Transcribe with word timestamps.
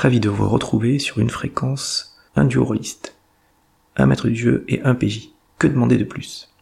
Ravi 0.00 0.20
de 0.20 0.28
vous 0.28 0.48
retrouver 0.48 1.00
sur 1.00 1.18
une 1.18 1.28
fréquence 1.28 2.16
un 2.36 2.44
duo 2.44 2.64
rôliste. 2.64 3.16
Un 3.96 4.06
maître 4.06 4.28
du 4.28 4.36
jeu 4.36 4.64
et 4.68 4.80
un 4.82 4.94
PJ. 4.94 5.30
Que 5.58 5.66
demander 5.66 5.96
de 5.96 6.04
plus? 6.04 6.54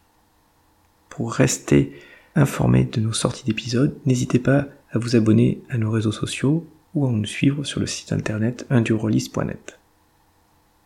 Pour 1.09 1.33
rester 1.33 2.01
informé 2.33 2.85
de 2.85 2.99
nos 2.99 3.13
sorties 3.13 3.45
d'épisodes, 3.45 3.95
n'hésitez 4.07 4.39
pas 4.39 4.65
à 4.89 4.97
vous 4.97 5.15
abonner 5.15 5.61
à 5.69 5.77
nos 5.77 5.91
réseaux 5.91 6.11
sociaux 6.11 6.65
ou 6.95 7.05
à 7.05 7.11
nous 7.11 7.25
suivre 7.25 7.63
sur 7.63 7.79
le 7.79 7.85
site 7.85 8.11
internet 8.11 8.65
unduorolist.net. 8.71 9.77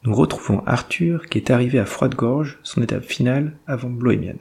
Nous 0.04 0.14
retrouvons 0.14 0.62
Arthur 0.66 1.28
qui 1.28 1.38
est 1.38 1.52
arrivé 1.52 1.80
à 1.80 1.86
Froide-Gorge, 1.86 2.60
son 2.64 2.82
étape 2.82 3.06
finale 3.06 3.56
avant 3.66 3.90
Bloemian. 3.90 4.40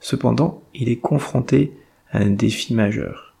Cependant, 0.00 0.64
il 0.74 0.88
est 0.88 0.98
confronté 0.98 1.78
à 2.10 2.18
un 2.18 2.30
défi 2.30 2.74
majeur. 2.74 3.36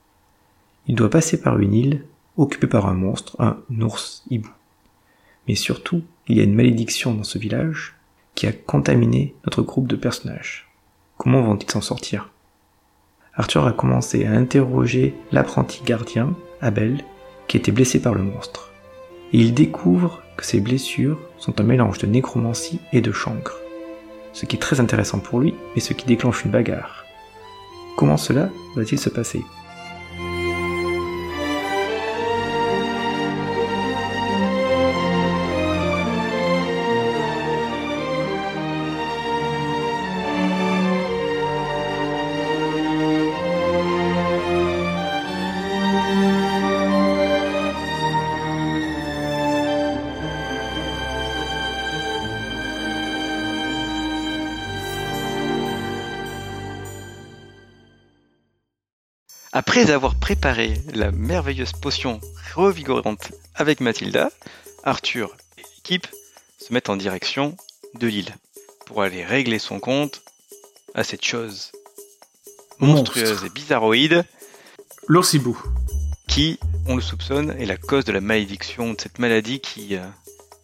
Il 0.86 0.94
doit 0.94 1.10
passer 1.10 1.40
par 1.40 1.58
une 1.58 1.74
île 1.74 2.04
occupée 2.40 2.66
par 2.66 2.86
un 2.86 2.94
monstre, 2.94 3.36
un 3.38 3.58
ours 3.80 4.24
hibou. 4.30 4.50
Mais 5.48 5.54
surtout, 5.54 6.02
il 6.26 6.36
y 6.36 6.40
a 6.40 6.44
une 6.44 6.54
malédiction 6.54 7.14
dans 7.14 7.24
ce 7.24 7.38
village 7.38 7.96
qui 8.34 8.46
a 8.46 8.52
contaminé 8.52 9.34
notre 9.44 9.62
groupe 9.62 9.88
de 9.88 9.96
personnages. 9.96 10.70
Comment 11.18 11.42
vont-ils 11.42 11.70
s'en 11.70 11.80
sortir? 11.80 12.30
Arthur 13.34 13.66
a 13.66 13.72
commencé 13.72 14.24
à 14.26 14.32
interroger 14.32 15.14
l'apprenti 15.32 15.82
gardien, 15.84 16.34
Abel, 16.60 17.04
qui 17.48 17.56
était 17.56 17.72
blessé 17.72 18.00
par 18.00 18.14
le 18.14 18.22
monstre. 18.22 18.70
Et 19.32 19.38
il 19.38 19.54
découvre 19.54 20.22
que 20.36 20.44
ses 20.44 20.60
blessures 20.60 21.18
sont 21.38 21.60
un 21.60 21.64
mélange 21.64 21.98
de 21.98 22.06
nécromancie 22.06 22.80
et 22.92 23.00
de 23.00 23.12
chancre. 23.12 23.58
Ce 24.32 24.46
qui 24.46 24.56
est 24.56 24.60
très 24.60 24.80
intéressant 24.80 25.18
pour 25.18 25.40
lui, 25.40 25.54
mais 25.74 25.80
ce 25.80 25.92
qui 25.92 26.06
déclenche 26.06 26.44
une 26.44 26.52
bagarre. 26.52 27.04
Comment 27.96 28.16
cela 28.16 28.48
va-t-il 28.76 28.98
se 28.98 29.10
passer? 29.10 29.44
Après 59.62 59.90
avoir 59.90 60.14
préparé 60.14 60.80
la 60.94 61.10
merveilleuse 61.12 61.74
potion 61.74 62.18
revigorante 62.54 63.32
avec 63.54 63.80
Mathilda, 63.80 64.30
Arthur 64.84 65.36
et 65.58 65.62
l'équipe 65.76 66.06
se 66.58 66.72
mettent 66.72 66.88
en 66.88 66.96
direction 66.96 67.54
de 67.92 68.06
l'île 68.06 68.34
pour 68.86 69.02
aller 69.02 69.22
régler 69.22 69.58
son 69.58 69.78
compte 69.78 70.22
à 70.94 71.04
cette 71.04 71.26
chose 71.26 71.72
monstrueuse 72.78 73.44
et 73.44 73.50
bizarroïde, 73.50 74.24
L'oursibou. 75.06 75.62
qui, 76.26 76.58
on 76.86 76.96
le 76.96 77.02
soupçonne, 77.02 77.50
est 77.60 77.66
la 77.66 77.76
cause 77.76 78.06
de 78.06 78.12
la 78.12 78.22
malédiction 78.22 78.94
de 78.94 79.00
cette 79.02 79.18
maladie 79.18 79.60
qui 79.60 79.94
euh, 79.94 80.06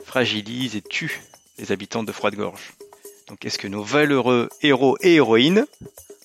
fragilise 0.06 0.74
et 0.74 0.80
tue 0.80 1.20
les 1.58 1.70
habitants 1.70 2.02
de 2.02 2.12
Froide-Gorge. 2.12 2.72
Donc 3.28 3.44
est-ce 3.44 3.58
que 3.58 3.69
nos 3.69 3.83
valeureux 3.83 4.48
héros 4.62 4.97
et 5.02 5.17
héroïnes 5.17 5.67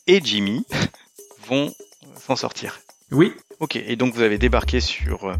et 0.07 0.21
Jimmy 0.23 0.65
vont 1.49 1.75
s'en 2.35 2.41
sortir 2.41 2.79
Oui. 3.11 3.33
Ok, 3.59 3.75
et 3.75 3.95
donc 3.95 4.13
vous 4.13 4.21
avez 4.21 4.37
débarqué 4.37 4.79
sur 4.79 5.25
euh, 5.29 5.35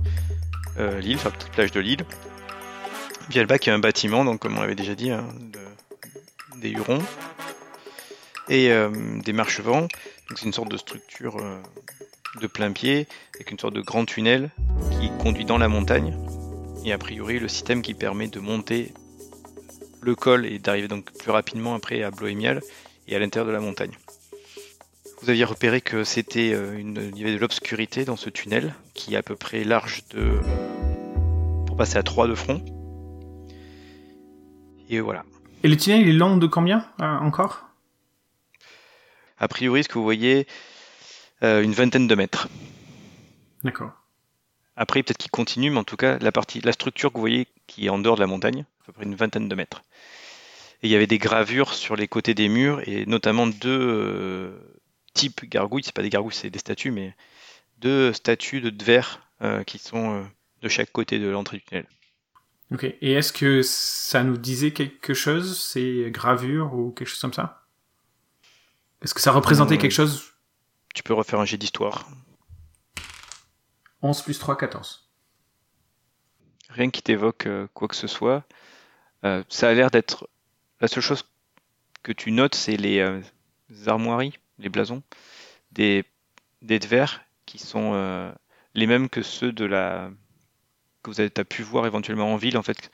euh, 0.78 1.00
l'île, 1.00 1.16
enfin 1.18 1.32
petite 1.32 1.52
plage 1.52 1.72
de 1.72 1.80
l'île. 1.80 2.06
Via 3.30 3.42
le 3.42 3.48
bac, 3.48 3.66
il 3.66 3.70
y 3.70 3.72
a 3.72 3.76
un 3.76 3.80
bâtiment, 3.80 4.26
donc 4.26 4.40
comme 4.40 4.58
on 4.58 4.62
l'avait 4.62 4.76
déjà 4.76 4.94
dit, 4.96 5.12
hein, 5.12 5.26
de- 5.40 6.60
des 6.60 6.70
hurons 6.70 7.02
et 8.50 8.72
euh, 8.72 8.90
des 9.24 9.34
marchevents. 9.34 9.82
Donc 10.30 10.38
c'est 10.38 10.46
une 10.46 10.54
sorte 10.54 10.70
de 10.70 10.78
structure 10.78 11.38
euh, 11.38 11.60
de 12.40 12.48
plein 12.48 12.72
pied 12.72 13.08
avec 13.36 13.52
une 13.52 13.60
sorte 13.60 13.74
de 13.74 13.82
grand 13.82 14.06
tunnel 14.06 14.50
qui 15.00 15.10
conduit 15.20 15.46
dans 15.46 15.58
la 15.58 15.68
montagne. 15.68 16.16
Et 16.86 16.92
a 16.94 16.98
priori 16.98 17.40
le 17.40 17.48
système 17.48 17.82
qui 17.82 17.94
permet 17.94 18.28
de 18.28 18.40
monter 18.40 18.94
le 20.02 20.16
col 20.16 20.46
et 20.46 20.58
d'arriver 20.60 20.88
donc 20.88 21.12
plus 21.12 21.32
rapidement 21.32 21.76
après 21.76 22.02
à 22.04 22.12
Bloémial 22.12 22.62
et 23.08 23.16
à 23.16 23.20
l'intérieur 23.20 23.48
de 23.48 23.52
la 23.54 23.60
montagne. 23.60 23.92
Vous 25.22 25.30
aviez 25.30 25.44
repéré 25.44 25.82
que 25.82 26.04
c'était 26.04 26.52
euh, 26.52 26.78
une, 26.78 27.12
il 27.14 27.20
y 27.20 27.24
avait 27.24 27.36
de 27.36 27.40
l'obscurité 27.40 28.06
dans 28.06 28.16
ce 28.16 28.30
tunnel 28.30 28.74
qui 28.96 29.14
est 29.14 29.18
à 29.18 29.24
peu 29.24 29.36
près 29.36 29.64
large 29.64 30.04
de 30.10 30.40
pour 31.68 31.78
passer 31.78 31.98
à 31.98 32.04
3 32.04 32.28
de 32.28 32.34
front. 32.34 32.64
Et 34.90 35.00
voilà. 35.00 35.24
Et 35.64 35.68
le 35.68 35.78
tunnel, 35.78 36.02
il 36.02 36.10
est 36.10 36.14
long 36.14 36.38
de 36.38 36.48
combien 36.48 36.88
euh, 37.02 37.06
encore? 37.06 37.68
A 39.38 39.48
priori, 39.48 39.84
ce 39.84 39.90
que 39.90 39.94
vous 39.94 40.04
voyez, 40.04 40.48
euh, 41.44 41.62
une 41.62 41.74
vingtaine 41.74 42.08
de 42.08 42.16
mètres. 42.16 42.48
D'accord. 43.64 43.92
Après, 44.76 45.04
peut-être 45.04 45.20
qu'il 45.20 45.32
continue, 45.32 45.70
mais 45.70 45.78
en 45.78 45.84
tout 45.84 45.98
cas, 45.98 46.18
la 46.20 46.32
partie, 46.32 46.62
la 46.62 46.72
structure 46.72 47.12
que 47.12 47.16
vous 47.16 47.22
voyez 47.22 47.48
qui 47.68 47.86
est 47.86 47.90
en 47.90 48.00
dehors 48.00 48.16
de 48.16 48.22
la 48.22 48.28
montagne, 48.28 48.66
à 48.82 48.86
peu 48.88 48.94
près 48.94 49.04
une 49.04 49.16
vingtaine 49.16 49.48
de 49.48 49.56
mètres. 49.56 49.84
Et 50.82 50.88
il 50.88 50.92
y 50.92 50.96
avait 50.96 51.08
des 51.08 51.20
gravures 51.20 51.76
sur 51.76 51.96
les 51.96 52.08
côtés 52.08 52.34
des 52.34 52.50
murs, 52.50 52.82
et 52.88 53.06
notamment 53.06 53.46
deux 53.46 53.70
euh, 53.70 54.58
types 55.14 55.46
gargouilles, 55.46 55.84
c'est 55.84 55.94
pas 55.94 56.02
des 56.02 56.10
gargouilles, 56.10 56.34
c'est 56.34 56.50
des 56.50 56.60
statues, 56.60 56.92
mais 56.92 57.16
deux 57.80 58.14
statues 58.14 58.62
de 58.62 58.84
verre 58.84 59.22
euh, 59.42 59.64
qui 59.64 59.78
sont 59.78 60.16
euh, 60.20 60.24
de 60.62 60.70
chaque 60.70 60.92
côté 60.92 61.20
de 61.20 61.28
l'entrée 61.28 61.58
du 61.58 61.64
tunnel. 61.64 61.88
Ok. 62.72 62.84
Et 62.84 63.14
est-ce 63.14 63.34
que 63.34 63.62
ça 63.62 64.24
nous 64.24 64.38
disait 64.38 64.72
quelque 64.72 65.14
chose, 65.14 65.60
ces 65.62 66.10
gravures 66.10 66.74
ou 66.74 66.92
quelque 66.92 67.08
chose 67.08 67.20
comme 67.20 67.34
ça? 67.34 67.66
Est-ce 69.02 69.14
que 69.14 69.22
ça 69.22 69.32
représentait 69.32 69.76
Euh, 69.76 69.78
quelque 69.78 69.92
chose? 69.92 70.32
Tu 70.94 71.04
peux 71.04 71.14
refaire 71.14 71.40
un 71.40 71.46
jet 71.46 71.58
d'histoire. 71.58 72.08
11 74.02 74.22
plus 74.24 74.40
3, 74.40 74.58
14. 74.58 75.10
Rien 76.70 76.90
qui 76.90 77.02
t'évoque 77.02 77.46
euh, 77.48 77.68
quoi 77.74 77.88
que 77.88 77.96
ce 77.96 78.08
soit. 78.08 78.44
Euh, 79.26 79.44
ça 79.50 79.70
a 79.70 79.74
l'air 79.74 79.92
d'être 79.92 80.30
la 80.80 80.88
seule 80.88 81.04
chose 81.04 81.26
que 82.04 82.12
tu 82.12 82.32
notes, 82.32 82.56
c'est 82.56 82.78
les 82.78 83.00
euh, 83.00 83.22
armoiries, 83.86 84.38
les 84.62 84.70
blasons 84.70 85.04
des 85.72 86.06
des 86.62 86.80
verres 86.80 87.22
qui 87.46 87.58
sont 87.58 87.92
euh, 87.94 88.32
les 88.74 88.88
mêmes 88.88 89.10
que 89.10 89.22
ceux 89.22 89.52
de 89.52 89.66
la 89.66 90.12
que 91.04 91.10
vous 91.10 91.20
avez 91.20 91.30
pu 91.30 91.64
voir 91.64 91.86
éventuellement 91.86 92.34
en 92.34 92.38
ville 92.38 92.58
en 92.58 92.64
fait. 92.64 92.92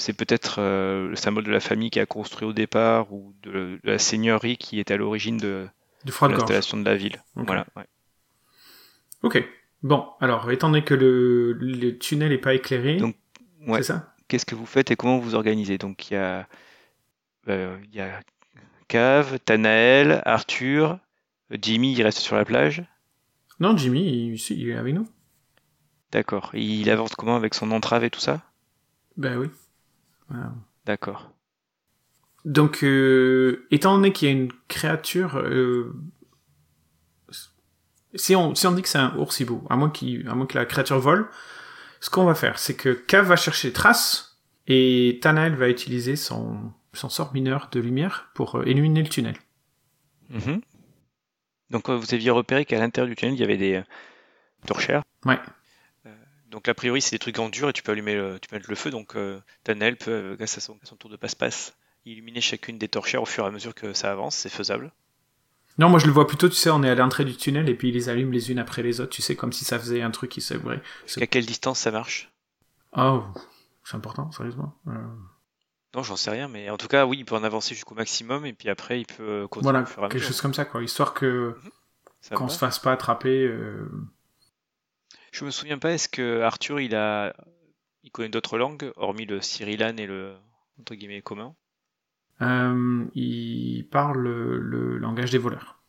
C'est 0.00 0.12
peut-être 0.12 0.60
euh, 0.60 1.08
le 1.08 1.16
symbole 1.16 1.42
de 1.42 1.50
la 1.50 1.58
famille 1.58 1.90
qui 1.90 1.98
a 1.98 2.06
construit 2.06 2.46
au 2.46 2.52
départ 2.52 3.12
ou 3.12 3.34
de, 3.42 3.80
de 3.82 3.90
la 3.90 3.98
seigneurie 3.98 4.56
qui 4.56 4.78
est 4.78 4.92
à 4.92 4.96
l'origine 4.96 5.38
de, 5.38 5.66
de 6.04 6.12
l'installation 6.28 6.76
de 6.76 6.84
la 6.84 6.94
ville. 6.94 7.20
Voilà. 7.34 7.66
ouais. 7.74 7.86
Ok. 9.22 9.42
Bon, 9.82 10.06
alors, 10.20 10.48
étant 10.52 10.68
donné 10.68 10.84
que 10.84 10.94
le, 10.94 11.52
le 11.52 11.98
tunnel 11.98 12.30
n'est 12.30 12.38
pas 12.38 12.54
éclairé, 12.54 12.96
Donc, 12.96 13.16
ouais. 13.66 13.78
c'est 13.78 13.92
ça? 13.92 14.14
Qu'est-ce 14.28 14.46
que 14.46 14.54
vous 14.54 14.66
faites 14.66 14.92
et 14.92 14.96
comment 14.96 15.18
vous 15.18 15.34
organisez? 15.34 15.78
Donc 15.78 16.10
il 16.10 16.14
y 16.14 16.16
a, 16.16 16.46
euh, 17.48 17.76
il 17.90 17.94
y 17.96 18.00
a 18.00 18.20
Cave, 18.88 19.38
Tanael, 19.44 20.22
Arthur, 20.24 20.98
Jimmy, 21.50 21.92
il 21.92 22.02
reste 22.02 22.18
sur 22.18 22.36
la 22.36 22.44
plage? 22.44 22.82
Non, 23.60 23.76
Jimmy, 23.76 24.34
il, 24.50 24.68
est 24.68 24.74
avec 24.74 24.94
nous. 24.94 25.08
D'accord. 26.12 26.50
Il 26.54 26.88
avance 26.90 27.14
comment 27.14 27.36
avec 27.36 27.54
son 27.54 27.70
entrave 27.70 28.04
et 28.04 28.10
tout 28.10 28.20
ça? 28.20 28.42
Ben 29.16 29.36
oui. 29.36 29.48
D'accord. 30.86 31.32
Donc, 32.44 32.82
euh, 32.84 33.66
étant 33.70 33.94
donné 33.94 34.12
qu'il 34.12 34.28
y 34.28 34.30
a 34.30 34.34
une 34.34 34.52
créature, 34.68 35.38
euh, 35.38 35.92
si 38.14 38.36
on 38.36 38.54
si 38.54 38.66
on 38.66 38.72
dit 38.72 38.82
que 38.82 38.88
c'est 38.88 38.98
un 38.98 39.14
oursibou, 39.16 39.66
à 39.68 39.76
moins 39.76 39.90
qu'il 39.90 40.26
à 40.28 40.34
moins 40.34 40.46
que 40.46 40.56
la 40.56 40.64
créature 40.64 40.98
vole, 40.98 41.28
ce 42.00 42.10
qu'on 42.10 42.24
va 42.24 42.34
faire, 42.34 42.58
c'est 42.58 42.74
que 42.74 42.90
Cav 42.90 43.26
va 43.26 43.36
chercher 43.36 43.72
traces 43.72 44.38
et 44.66 45.18
Tanael 45.20 45.56
va 45.56 45.68
utiliser 45.68 46.16
son 46.16 46.72
son 46.92 47.08
sort 47.08 47.32
mineur 47.34 47.68
de 47.70 47.80
lumière 47.80 48.30
pour 48.34 48.56
euh, 48.56 48.64
éliminer 48.64 49.02
le 49.02 49.08
tunnel. 49.08 49.36
Mhm. 50.30 50.60
Donc 51.70 51.88
euh, 51.88 51.94
vous 51.94 52.14
aviez 52.14 52.30
repéré 52.30 52.64
qu'à 52.64 52.78
l'intérieur 52.78 53.08
du 53.08 53.16
tunnel, 53.16 53.34
il 53.34 53.40
y 53.40 53.44
avait 53.44 53.56
des 53.56 53.82
torchères. 54.66 55.02
Ouais. 55.24 55.38
Euh, 56.06 56.14
Donc 56.50 56.68
a 56.68 56.74
priori, 56.74 57.00
c'est 57.02 57.12
des 57.12 57.18
trucs 57.18 57.38
en 57.38 57.48
dur 57.48 57.68
et 57.68 57.72
tu 57.72 57.82
peux 57.82 57.92
allumer 57.92 58.14
le, 58.14 58.38
tu 58.40 58.48
peux 58.48 58.56
mettre 58.56 58.70
le 58.70 58.76
feu. 58.76 58.90
Donc 58.90 59.16
euh, 59.16 59.40
Tanael 59.64 59.96
peut, 59.96 60.10
euh, 60.10 60.36
grâce 60.36 60.56
à 60.58 60.60
son, 60.60 60.74
à 60.82 60.86
son 60.86 60.96
tour 60.96 61.10
de 61.10 61.16
passe-passe, 61.16 61.76
illuminer 62.04 62.40
chacune 62.40 62.78
des 62.78 62.88
torchères 62.88 63.22
au 63.22 63.26
fur 63.26 63.44
et 63.44 63.48
à 63.48 63.50
mesure 63.50 63.74
que 63.74 63.92
ça 63.92 64.10
avance. 64.10 64.36
C'est 64.36 64.48
faisable. 64.48 64.92
Non, 65.78 65.88
moi 65.88 66.00
je 66.00 66.06
le 66.06 66.12
vois 66.12 66.26
plutôt, 66.26 66.48
tu 66.48 66.56
sais, 66.56 66.70
on 66.70 66.82
est 66.82 66.90
à 66.90 66.94
l'entrée 66.96 67.24
du 67.24 67.36
tunnel 67.36 67.68
et 67.68 67.74
puis 67.74 67.90
il 67.90 67.94
les 67.94 68.08
allume 68.08 68.32
les 68.32 68.50
unes 68.50 68.58
après 68.58 68.82
les 68.82 69.00
autres, 69.00 69.10
tu 69.10 69.22
sais, 69.22 69.36
comme 69.36 69.52
si 69.52 69.64
ça 69.64 69.78
faisait 69.78 70.02
un 70.02 70.10
truc 70.10 70.30
qui 70.30 70.40
s'ouvrait. 70.40 70.82
Jusqu'à 71.06 71.28
quelle 71.28 71.46
distance 71.46 71.78
ça 71.78 71.92
marche? 71.92 72.32
Oh, 72.96 73.22
c'est 73.84 73.94
important, 73.94 74.32
sérieusement. 74.32 74.74
Euh, 74.88 74.92
Non, 75.94 76.02
j'en 76.02 76.16
sais 76.16 76.30
rien, 76.30 76.48
mais 76.48 76.70
en 76.70 76.76
tout 76.76 76.88
cas, 76.88 77.06
oui, 77.06 77.18
il 77.18 77.24
peut 77.24 77.34
en 77.34 77.44
avancer 77.44 77.74
jusqu'au 77.74 77.94
maximum 77.94 78.44
et 78.46 78.52
puis 78.52 78.68
après, 78.68 79.00
il 79.00 79.06
peut 79.06 79.42
euh, 79.44 79.48
continuer 79.48 79.72
Voilà, 79.72 79.84
quelque 79.84 80.14
mesure. 80.14 80.28
chose 80.28 80.40
comme 80.40 80.54
ça, 80.54 80.64
quoi, 80.64 80.82
histoire 80.82 81.14
que 81.14 81.56
Ça 82.20 82.36
qu'on 82.36 82.48
se 82.48 82.58
fasse 82.58 82.78
pas 82.78 82.92
attraper. 82.92 83.44
euh, 83.46 83.88
Je 85.32 85.46
me 85.46 85.50
souviens 85.50 85.78
pas, 85.78 85.92
est-ce 85.92 86.06
que 86.10 86.42
Arthur 86.42 86.80
il 86.80 86.94
a 86.94 87.34
il 88.02 88.10
connaît 88.10 88.28
d'autres 88.28 88.58
langues, 88.58 88.92
hormis 88.96 89.24
le 89.26 89.40
Cyrillan 89.40 89.96
et 89.96 90.06
le 90.06 90.36
entre 90.78 90.94
guillemets 90.94 91.22
commun? 91.22 91.56
Euh, 92.42 93.04
il 93.14 93.86
parle 93.90 94.18
le, 94.18 94.58
le 94.58 94.98
langage 94.98 95.30
des 95.30 95.38
voleurs. 95.38 95.80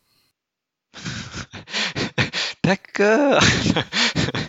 D'accord 2.64 3.40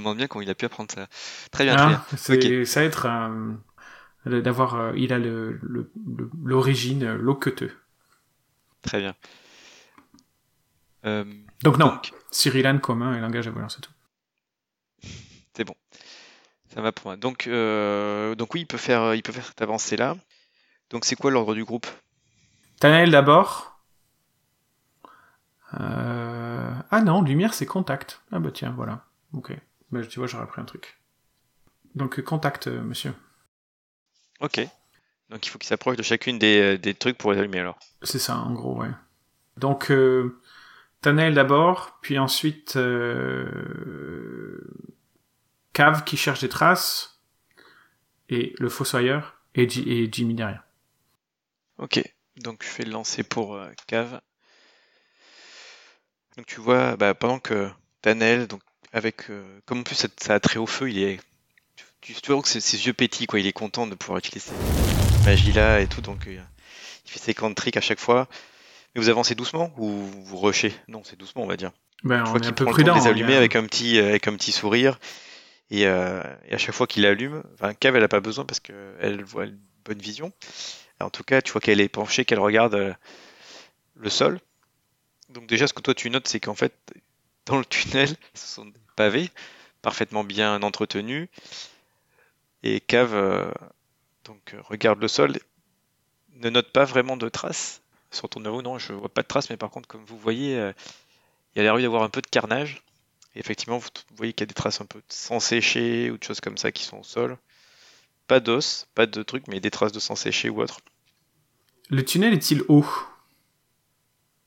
demande 0.00 0.16
bien 0.18 0.26
comment 0.28 0.42
il 0.42 0.50
a 0.50 0.54
pu 0.54 0.64
apprendre 0.64 0.90
ça. 0.92 1.08
Très 1.50 1.64
bien, 1.64 1.76
très 1.76 1.90
Ah, 1.90 1.90
bien. 1.90 2.02
c'est 2.16 2.64
ça 2.64 2.80
va 2.80 2.86
être 2.86 3.06
euh, 3.06 4.40
d'avoir 4.42 4.74
euh, 4.76 4.92
il 4.96 5.12
a 5.12 5.18
le 5.18 5.58
le- 5.62 5.92
l'origine 6.44 7.04
euh, 7.04 7.16
loqueteux. 7.18 7.72
Très 8.82 9.00
bien. 9.00 9.14
Donc 11.62 11.78
non, 11.78 11.92
donc, 11.92 12.12
Cyrillan 12.32 12.78
commun 12.80 13.14
et 13.14 13.20
langage 13.20 13.44
des 13.44 13.50
voleurs, 13.52 13.70
c'est 13.70 13.80
tout. 13.80 13.92
c'est 15.56 15.64
bon. 15.64 15.74
Ça 16.74 16.80
va 16.82 16.92
pour 16.92 17.06
moi. 17.08 17.16
Donc, 17.16 17.48
donc 17.48 18.54
oui, 18.54 18.60
il 18.62 18.66
peut 18.66 18.78
faire, 18.78 19.14
il 19.14 19.22
peut 19.22 19.32
faire 19.32 19.46
cette 19.46 19.62
avancée 19.62 19.96
là. 19.96 20.16
Donc 20.90 21.04
c'est 21.04 21.16
quoi 21.16 21.30
l'ordre 21.30 21.54
du 21.54 21.64
groupe? 21.64 21.86
Tanael 22.80 23.12
d'abord. 23.12 23.78
Euh... 25.80 26.72
Ah 26.90 27.00
non, 27.02 27.22
lumière 27.22 27.54
c'est 27.54 27.66
contact. 27.66 28.22
Ah 28.32 28.38
bah 28.38 28.50
tiens, 28.52 28.72
voilà. 28.76 29.04
Ok. 29.32 29.52
Bah, 29.90 30.04
tu 30.06 30.18
vois, 30.18 30.26
j'aurais 30.26 30.46
pris 30.46 30.60
un 30.60 30.64
truc. 30.64 30.98
Donc 31.94 32.20
contact, 32.22 32.66
euh, 32.66 32.82
monsieur. 32.82 33.14
Ok. 34.40 34.60
Donc 35.30 35.46
il 35.46 35.50
faut 35.50 35.58
qu'il 35.58 35.68
s'approche 35.68 35.96
de 35.96 36.02
chacune 36.02 36.38
des, 36.38 36.60
euh, 36.60 36.78
des 36.78 36.94
trucs 36.94 37.18
pour 37.18 37.32
les 37.32 37.38
allumer 37.38 37.60
alors. 37.60 37.78
C'est 38.02 38.18
ça, 38.18 38.36
en 38.36 38.52
gros, 38.52 38.80
ouais. 38.80 38.90
Donc, 39.56 39.90
euh, 39.90 40.40
Tanael 41.00 41.34
d'abord, 41.34 41.98
puis 42.00 42.18
ensuite 42.18 42.76
euh, 42.76 44.60
Cave 45.72 46.04
qui 46.04 46.16
cherche 46.16 46.40
des 46.40 46.48
traces, 46.48 47.20
et 48.28 48.54
le 48.58 48.68
fossoyeur, 48.68 49.40
et, 49.54 49.62
et 49.62 50.08
Jimmy 50.12 50.34
derrière. 50.34 50.64
Ok. 51.78 52.02
Donc 52.36 52.62
je 52.62 52.68
fais 52.68 52.84
le 52.84 52.92
lancer 52.92 53.22
pour 53.22 53.56
euh, 53.56 53.70
Cave. 53.86 54.20
Donc 56.36 56.46
tu 56.46 56.60
vois, 56.60 56.96
bah, 56.96 57.14
pendant 57.14 57.40
que 57.40 57.68
Tanel, 58.00 58.46
donc 58.46 58.62
avec, 58.98 59.30
euh, 59.30 59.42
comme 59.66 59.80
en 59.80 59.82
plus 59.82 59.94
ça, 59.94 60.08
ça 60.20 60.34
a 60.34 60.40
très 60.40 60.58
haut 60.58 60.66
feu, 60.66 60.90
il 60.90 60.98
est, 61.02 61.18
tu, 62.02 62.12
tu 62.14 62.32
vois 62.32 62.42
que 62.42 62.48
ses, 62.48 62.60
ses 62.60 62.86
yeux 62.86 62.92
pétillent 62.92 63.26
quoi. 63.26 63.40
Il 63.40 63.46
est 63.46 63.52
content 63.52 63.86
de 63.86 63.94
pouvoir 63.94 64.18
utiliser 64.18 64.50
cette 64.50 65.24
magie 65.24 65.52
là 65.52 65.80
et 65.80 65.86
tout, 65.86 66.00
donc 66.02 66.26
euh, 66.26 66.38
il 67.06 67.10
fait 67.10 67.18
ses 67.18 67.32
grands 67.32 67.54
tricks 67.54 67.76
à 67.76 67.80
chaque 67.80 68.00
fois. 68.00 68.28
Mais 68.94 69.00
vous 69.00 69.08
avancez 69.08 69.34
doucement 69.34 69.72
ou 69.78 69.88
vous 70.24 70.38
rushez? 70.38 70.74
Non, 70.88 71.02
c'est 71.04 71.16
doucement 71.18 71.42
on 71.42 71.46
va 71.46 71.56
dire. 71.56 71.72
Ben, 72.04 72.24
Je 72.24 72.30
on 72.30 72.34
un 72.36 72.40
qu'il 72.40 72.54
peu 72.54 72.64
prend 72.64 72.76
le 72.76 72.84
temps 72.84 72.94
de 72.94 73.00
les 73.00 73.06
allumer 73.08 73.34
a- 73.34 73.38
avec 73.38 73.56
un 73.56 73.64
petit, 73.64 73.98
euh, 73.98 74.08
avec 74.10 74.28
un 74.28 74.34
petit 74.34 74.52
sourire. 74.52 74.98
Et, 75.70 75.86
euh, 75.86 76.22
et 76.48 76.54
à 76.54 76.58
chaque 76.58 76.74
fois 76.74 76.86
qu'il 76.86 77.04
allume, 77.04 77.42
enfin, 77.54 77.74
Cave, 77.74 77.96
elle 77.96 78.04
a 78.04 78.08
pas 78.08 78.20
besoin 78.20 78.44
parce 78.46 78.60
qu'elle 78.60 79.22
voit 79.24 79.44
une 79.44 79.58
bonne 79.84 79.98
vision. 79.98 80.32
En 81.00 81.10
tout 81.10 81.22
cas, 81.24 81.42
tu 81.42 81.52
vois 81.52 81.60
qu'elle 81.60 81.80
est 81.80 81.88
penchée, 81.90 82.24
qu'elle 82.24 82.38
regarde 82.40 82.96
le 83.96 84.08
sol. 84.10 84.40
Donc 85.28 85.46
déjà, 85.46 85.66
ce 85.66 85.74
que 85.74 85.82
toi 85.82 85.94
tu 85.94 86.08
notes, 86.08 86.26
c'est 86.26 86.40
qu'en 86.40 86.54
fait, 86.54 86.72
dans 87.48 87.58
le 87.58 87.64
tunnel, 87.64 88.08
ce 88.34 88.46
sont 88.46 88.66
des 88.66 88.80
pavés 88.94 89.30
parfaitement 89.82 90.22
bien 90.22 90.62
entretenus. 90.62 91.28
Et 92.62 92.80
Cave, 92.80 93.14
euh, 93.14 93.50
donc, 94.24 94.54
euh, 94.54 94.60
regarde 94.62 95.00
le 95.00 95.08
sol, 95.08 95.38
ne 96.36 96.50
note 96.50 96.70
pas 96.72 96.84
vraiment 96.84 97.16
de 97.16 97.28
traces. 97.28 97.82
Sur 98.10 98.28
ton 98.28 98.44
œuvre, 98.44 98.62
non, 98.62 98.78
je 98.78 98.92
vois 98.92 99.08
pas 99.08 99.22
de 99.22 99.26
traces, 99.26 99.50
mais 99.50 99.56
par 99.56 99.70
contre, 99.70 99.88
comme 99.88 100.04
vous 100.04 100.18
voyez, 100.18 100.58
euh, 100.58 100.72
il 101.54 101.58
y 101.58 101.60
a 101.60 101.62
l'air 101.62 101.76
d'y 101.76 101.86
avoir 101.86 102.02
un 102.02 102.10
peu 102.10 102.20
de 102.20 102.26
carnage. 102.26 102.82
Effectivement, 103.34 103.78
vous 103.78 103.88
vous 104.10 104.16
voyez 104.16 104.32
qu'il 104.32 104.42
y 104.42 104.46
a 104.46 104.46
des 104.46 104.54
traces 104.54 104.80
un 104.80 104.86
peu 104.86 104.98
de 104.98 105.04
sang 105.08 105.40
séché 105.40 106.10
ou 106.10 106.18
de 106.18 106.24
choses 106.24 106.40
comme 106.40 106.58
ça 106.58 106.72
qui 106.72 106.84
sont 106.84 106.98
au 106.98 107.04
sol. 107.04 107.38
Pas 108.26 108.40
d'os, 108.40 108.86
pas 108.94 109.06
de 109.06 109.22
trucs, 109.22 109.46
mais 109.48 109.60
des 109.60 109.70
traces 109.70 109.92
de 109.92 110.00
sang 110.00 110.16
séché 110.16 110.50
ou 110.50 110.60
autre. 110.60 110.80
Le 111.88 112.04
tunnel 112.04 112.34
est-il 112.34 112.62
haut? 112.68 112.86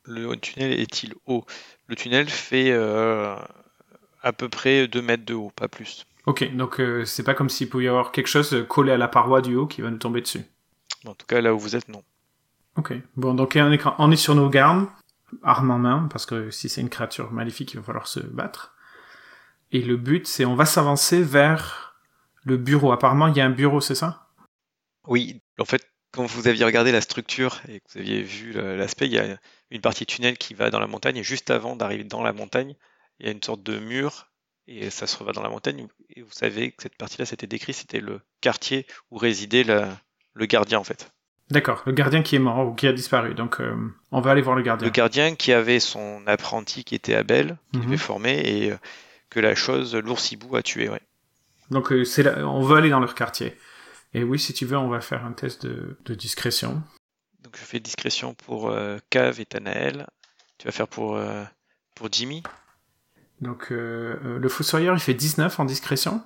Le 0.06 0.36
tunnel 0.36 0.80
est-il 0.80 1.14
haut? 1.26 1.46
Le 1.88 1.96
tunnel 1.96 2.30
fait 2.30 2.72
euh, 2.72 3.36
à 4.22 4.34
peu 4.34 4.50
près 4.50 4.88
2 4.88 5.02
mètres 5.02 5.26
de 5.26 5.34
haut, 5.34 5.52
pas 5.56 5.68
plus. 5.68 6.06
Ok, 6.26 6.56
donc 6.56 6.80
euh, 6.80 7.06
c'est 7.06 7.24
pas 7.24 7.34
comme 7.34 7.50
s'il 7.50 7.70
pouvait 7.70 7.86
y 7.86 7.88
avoir 7.88 8.12
quelque 8.12 8.28
chose 8.28 8.66
collé 8.70 8.92
à 8.92 8.98
la 8.98 9.08
paroi 9.08 9.42
du 9.42 9.56
haut 9.56 9.68
qui 9.68 9.82
va 9.82 9.90
nous 9.90 9.98
tomber 9.98 10.22
dessus. 10.22 10.44
En 11.06 11.16
tout 11.16 11.26
cas, 11.26 11.42
là 11.42 11.54
où 11.54 11.60
vous 11.60 11.76
êtes, 11.76 11.88
non. 11.88 12.04
Ok, 12.78 12.94
bon, 13.18 13.34
donc 13.34 13.54
on 13.56 13.72
est, 13.72 13.82
on 13.98 14.12
est 14.12 14.16
sur 14.16 14.36
nos 14.36 14.50
gardes, 14.50 14.88
armes 15.44 15.72
en 15.72 15.80
main, 15.80 16.08
parce 16.12 16.26
que 16.26 16.52
si 16.52 16.70
c'est 16.70 16.82
une 16.82 16.90
créature 16.90 17.32
maléfique, 17.32 17.74
il 17.74 17.78
va 17.78 17.84
falloir 17.84 18.08
se 18.08 18.20
battre. 18.20 18.76
Et 19.72 19.82
le 19.82 19.98
but, 19.98 20.28
c'est 20.28 20.46
on 20.46 20.56
va 20.56 20.66
s'avancer 20.66 21.22
vers 21.24 21.96
le 22.44 22.58
bureau. 22.58 22.92
Apparemment, 22.92 23.28
il 23.28 23.38
y 23.38 23.42
a 23.42 23.46
un 23.46 23.52
bureau, 23.52 23.82
c'est 23.82 23.96
ça? 23.96 24.28
Oui, 25.08 25.42
en 25.60 25.66
fait, 25.66 25.82
quand 26.12 26.26
vous 26.26 26.48
aviez 26.48 26.66
regardé 26.66 26.92
la 26.92 27.02
structure 27.02 27.62
et 27.70 27.80
que 27.80 27.86
vous 27.94 28.00
aviez 28.00 28.22
vu 28.22 28.52
le- 28.54 28.76
l'aspect, 28.76 29.06
il 29.08 29.14
y 29.14 29.20
a 29.20 29.38
une 29.70 29.82
partie 29.82 30.06
tunnel 30.06 30.38
qui 30.38 30.54
va 30.54 30.70
dans 30.70 30.80
la 30.80 30.88
montagne 30.88 31.18
et 31.18 31.24
juste 31.24 31.50
avant 31.52 31.76
d'arriver 31.76 32.04
dans 32.04 32.22
la 32.24 32.34
montagne, 32.34 32.76
il 33.20 33.26
y 33.26 33.30
a 33.30 33.32
une 33.32 33.42
sorte 33.44 33.64
de 33.64 33.80
mur 33.80 34.28
et 34.68 34.90
ça 34.90 35.08
se 35.08 35.24
va 35.24 35.32
dans 35.32 35.42
la 35.44 35.50
montagne. 35.50 35.88
Et 36.16 36.22
vous 36.22 36.32
savez 36.32 36.72
que 36.72 36.84
cette 36.84 36.98
partie-là, 36.98 37.26
c'était 37.26 37.48
décrit, 37.48 37.74
c'était 37.74 38.00
le 38.02 38.20
quartier 38.42 38.86
où 39.10 39.18
résidait 39.18 39.64
la- 39.64 39.98
le 40.34 40.46
gardien 40.46 40.80
en 40.80 40.84
fait. 40.84 41.12
D'accord, 41.50 41.84
le 41.86 41.92
gardien 41.92 42.22
qui 42.24 42.38
est 42.38 42.40
mort 42.40 42.66
ou 42.68 42.74
qui 42.74 42.88
a 42.88 42.94
disparu. 42.94 43.34
Donc, 43.34 43.60
euh, 43.60 43.76
on 44.12 44.22
va 44.22 44.32
aller 44.32 44.42
voir 44.42 44.56
le 44.56 44.62
gardien. 44.62 44.86
Le 44.88 44.92
gardien 44.92 45.36
qui 45.36 45.52
avait 45.52 45.82
son 45.82 46.26
apprenti 46.26 46.86
qui 46.86 46.96
était 46.96 47.16
Abel, 47.16 47.58
qui 47.74 47.80
Mhm. 47.80 47.84
l'avait 47.86 47.98
formé 47.98 48.40
et 48.40 48.72
euh, 48.72 48.78
que 49.30 49.40
la 49.42 49.54
chose, 49.56 49.94
l'oursibou 49.96 50.56
a 50.56 50.62
tué. 50.62 50.88
Ouais. 50.88 51.02
Donc, 51.70 51.92
euh, 51.92 52.06
c'est 52.06 52.26
on 52.42 52.62
veut 52.62 52.78
aller 52.78 52.90
dans 52.90 53.02
leur 53.02 53.16
quartier. 53.16 53.54
Et 54.14 54.24
oui, 54.24 54.40
si 54.40 54.54
tu 54.54 54.66
veux, 54.66 54.78
on 54.78 54.90
va 54.90 55.02
faire 55.02 55.26
un 55.26 55.32
test 55.34 55.66
de, 55.66 55.98
de 56.04 56.16
discrétion. 56.16 56.84
Donc 57.42 57.58
je 57.58 57.64
fais 57.64 57.80
discrétion 57.80 58.34
pour 58.34 58.70
euh, 58.70 58.98
Cave 59.10 59.40
et 59.40 59.46
Tanael. 59.46 60.08
Tu 60.58 60.68
vas 60.68 60.72
faire 60.72 60.88
pour, 60.88 61.16
euh, 61.16 61.44
pour 61.96 62.12
Jimmy. 62.12 62.44
Donc, 63.40 63.72
euh, 63.72 64.20
euh, 64.24 64.38
le 64.38 64.50
fossoyeur, 64.50 64.96
il 64.96 65.00
fait 65.00 65.14
19 65.16 65.60
en 65.60 65.66
discrétion. 65.66 66.24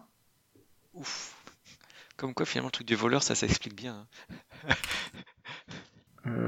Ouf. 0.93 1.33
Comme 2.17 2.33
quoi, 2.33 2.45
finalement, 2.45 2.67
le 2.67 2.71
truc 2.73 2.87
du 2.87 2.95
voleur, 2.95 3.23
ça 3.23 3.35
s'explique 3.35 3.75
bien. 3.75 4.07
hein. 4.67 4.75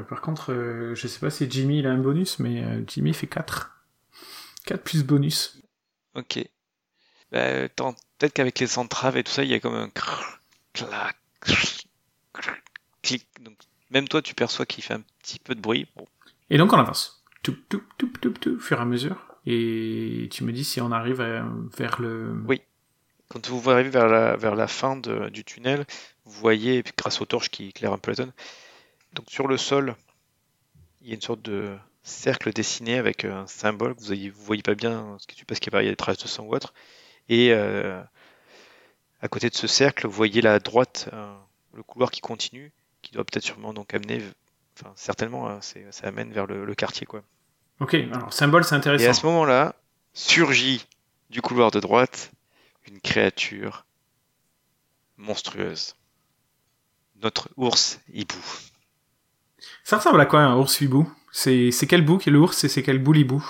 Par 0.10 0.22
contre, 0.22 0.54
je 0.96 1.08
sais 1.08 1.20
pas 1.20 1.30
si 1.30 1.50
Jimmy 1.50 1.80
il 1.80 1.88
a 1.88 1.92
un 1.92 2.00
bonus, 2.00 2.40
mais 2.40 2.64
Jimmy 2.88 3.14
fait 3.14 3.28
4. 3.28 3.72
4 4.66 4.84
plus 4.84 5.04
bonus. 5.04 5.62
Ok. 6.16 6.40
Bah, 7.32 7.70
peut-être 7.70 8.34
qu'avec 8.34 8.58
les 8.60 8.80
entraves 8.80 9.18
et 9.18 9.24
tout 9.24 9.32
ça, 9.32 9.44
il 9.44 9.50
y 9.50 9.54
a 9.54 9.60
comme 9.60 9.76
un 9.76 9.90
clac, 10.74 11.18
clic. 13.02 13.28
Donc, 13.42 13.58
même 13.90 14.08
toi, 14.08 14.22
tu 14.22 14.36
perçois 14.36 14.66
qu'il 14.66 14.84
fait 14.84 14.94
un 14.96 15.04
petit 15.22 15.40
peu 15.40 15.56
de 15.56 15.62
bruit. 15.62 15.88
Bon. 15.96 16.06
Et 16.50 16.58
donc 16.58 16.74
on 16.74 16.78
avance. 16.78 17.24
Tout, 17.44 17.58
tout, 17.70 17.82
tout, 17.98 18.12
tout, 18.22 18.32
tout, 18.32 18.56
au 18.56 18.60
fur 18.60 18.78
et 18.80 18.82
à 18.82 18.86
mesure. 18.86 19.18
Et 19.46 20.28
tu 20.32 20.44
me 20.44 20.52
dis 20.52 20.66
si 20.66 20.82
on 20.82 20.92
arrive 20.92 21.22
vers 21.78 22.02
le... 22.02 22.44
Oui. 22.48 22.62
Quand 23.30 23.46
vous 23.50 23.70
arrivez 23.70 23.90
vers 23.90 24.08
la, 24.08 24.38
vers 24.38 24.56
la 24.56 24.68
fin 24.68 24.96
de- 24.96 25.30
du 25.30 25.44
tunnel, 25.44 25.86
vous 26.26 26.32
voyez, 26.40 26.84
grâce 26.98 27.20
aux 27.22 27.26
torches 27.26 27.50
qui 27.50 27.68
éclairent 27.70 27.94
un 27.94 27.98
peu 27.98 28.12
la 28.12 28.16
zone, 28.16 28.32
donc 29.14 29.26
sur 29.30 29.48
le 29.48 29.58
sol, 29.58 29.96
il 31.02 31.10
y 31.10 31.12
a 31.12 31.16
une 31.16 31.22
sorte 31.22 31.42
de 31.42 31.76
cercle 32.04 32.54
dessiné 32.54 32.98
avec 32.98 33.26
un 33.26 33.46
symbole 33.48 33.96
que 33.96 34.02
vous 34.02 34.14
ne 34.16 34.30
voyez 34.32 34.64
pas 34.64 34.76
bien 34.76 35.18
ce 35.20 35.28
que 35.28 35.36
tu 35.36 35.44
parce 35.46 35.60
qu'il 35.60 35.74
y 35.74 35.76
a 35.76 35.82
des 35.84 35.96
traces 35.98 36.20
de 36.20 36.28
sang 36.28 36.46
ou 36.46 36.56
autre. 36.56 36.74
Et 37.28 37.52
euh, 37.52 38.02
à 39.22 39.28
côté 39.28 39.50
de 39.50 39.56
ce 39.56 39.68
cercle, 39.68 40.08
vous 40.08 40.14
voyez 40.14 40.42
la 40.42 40.60
droite, 40.60 41.10
euh, 41.14 41.34
le 41.74 41.84
couloir 41.84 42.12
qui 42.12 42.22
continue, 42.22 42.72
qui 43.02 43.12
doit 43.12 43.24
peut-être 43.24 43.44
sûrement 43.46 43.74
donc 43.74 43.94
amener, 43.94 44.22
enfin 44.80 44.92
certainement, 44.96 45.50
hein, 45.50 45.60
ça 45.62 46.08
amène 46.08 46.32
vers 46.32 46.46
le, 46.48 46.66
le 46.66 46.76
quartier 46.76 47.06
quoi. 47.08 47.24
Ok, 47.80 47.94
alors 47.94 48.34
symbole 48.34 48.64
c'est 48.64 48.74
Et 48.74 48.76
à 48.76 48.78
intéressant. 48.80 49.14
ce 49.14 49.26
moment-là, 49.28 49.76
surgit 50.14 50.86
du 51.30 51.42
couloir 51.42 51.72
de 51.72 51.80
droite 51.80 52.32
une 52.88 53.00
créature 53.02 53.86
monstrueuse. 55.18 55.96
Notre 57.22 57.50
ours 57.58 58.00
hibou. 58.14 58.36
Ça 59.84 59.98
ressemble 59.98 60.22
à 60.22 60.26
quoi 60.26 60.42
un 60.42 60.56
ours 60.56 60.80
hibou? 60.82 61.12
C'est 61.32 61.72
quel 61.88 62.04
bouc 62.06 62.26
l'ours 62.28 62.64
et 62.64 62.70
c'est 62.70 62.84
quel 62.84 63.00
boulibou? 63.00 63.44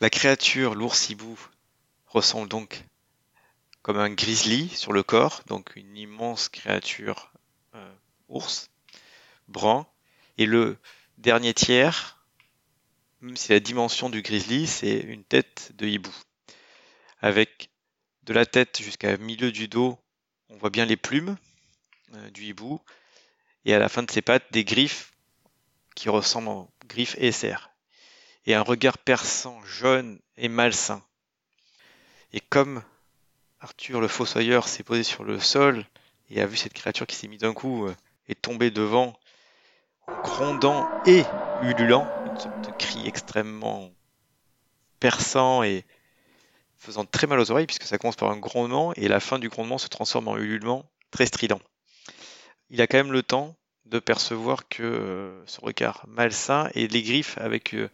La 0.00 0.08
créature, 0.10 0.74
l'ours 0.74 1.10
hibou, 1.10 1.38
ressemble 2.06 2.48
donc 2.48 2.84
comme 3.90 3.98
un 3.98 4.10
grizzly 4.10 4.68
sur 4.68 4.92
le 4.92 5.02
corps, 5.02 5.42
donc 5.48 5.74
une 5.74 5.96
immense 5.96 6.48
créature 6.48 7.32
euh, 7.74 7.92
ours, 8.28 8.70
brun. 9.48 9.84
Et 10.38 10.46
le 10.46 10.78
dernier 11.18 11.54
tiers, 11.54 12.24
même 13.20 13.36
si 13.36 13.50
la 13.50 13.58
dimension 13.58 14.08
du 14.08 14.22
grizzly, 14.22 14.68
c'est 14.68 15.00
une 15.00 15.24
tête 15.24 15.72
de 15.74 15.88
hibou. 15.88 16.14
Avec 17.20 17.70
de 18.22 18.32
la 18.32 18.46
tête 18.46 18.80
jusqu'à 18.80 19.16
milieu 19.16 19.50
du 19.50 19.66
dos, 19.66 19.98
on 20.50 20.56
voit 20.56 20.70
bien 20.70 20.84
les 20.84 20.96
plumes 20.96 21.36
euh, 22.14 22.30
du 22.30 22.44
hibou. 22.44 22.80
Et 23.64 23.74
à 23.74 23.80
la 23.80 23.88
fin 23.88 24.04
de 24.04 24.10
ses 24.12 24.22
pattes, 24.22 24.52
des 24.52 24.62
griffes 24.62 25.14
qui 25.96 26.08
ressemblent 26.08 26.48
aux 26.48 26.70
griffes 26.86 27.16
et 27.18 27.32
serres. 27.32 27.72
et 28.46 28.54
un 28.54 28.62
regard 28.62 28.98
perçant, 28.98 29.60
jaune 29.64 30.20
et 30.36 30.48
malsain. 30.48 31.04
Et 32.32 32.38
comme 32.38 32.84
Arthur 33.60 34.00
le 34.00 34.08
fossoyeur 34.08 34.68
s'est 34.68 34.82
posé 34.82 35.02
sur 35.02 35.22
le 35.22 35.38
sol 35.38 35.84
et 36.30 36.40
a 36.40 36.46
vu 36.46 36.56
cette 36.56 36.72
créature 36.72 37.06
qui 37.06 37.16
s'est 37.16 37.28
mise 37.28 37.40
d'un 37.40 37.52
coup 37.52 37.86
euh, 37.86 37.94
et 38.28 38.34
tombée 38.34 38.70
devant, 38.70 39.18
grondant 40.24 40.86
et 41.06 41.24
ululant, 41.62 42.06
une 42.24 42.40
sorte 42.40 42.66
de 42.66 42.72
cri 42.78 43.06
extrêmement 43.06 43.90
perçant 44.98 45.62
et 45.62 45.84
faisant 46.78 47.04
très 47.04 47.26
mal 47.26 47.38
aux 47.38 47.50
oreilles 47.50 47.66
puisque 47.66 47.84
ça 47.84 47.98
commence 47.98 48.16
par 48.16 48.30
un 48.30 48.38
grondement 48.38 48.94
et 48.94 49.08
la 49.08 49.20
fin 49.20 49.38
du 49.38 49.50
grondement 49.50 49.78
se 49.78 49.88
transforme 49.88 50.28
en 50.28 50.38
ululement 50.38 50.90
très 51.10 51.26
strident. 51.26 51.60
Il 52.70 52.80
a 52.80 52.86
quand 52.86 52.96
même 52.96 53.12
le 53.12 53.22
temps 53.22 53.56
de 53.84 53.98
percevoir 53.98 54.68
que 54.68 54.82
euh, 54.82 55.46
ce 55.46 55.60
regard 55.60 56.04
malsain 56.08 56.70
et 56.74 56.88
les 56.88 57.02
griffes 57.02 57.36
avec 57.36 57.74
euh, 57.74 57.90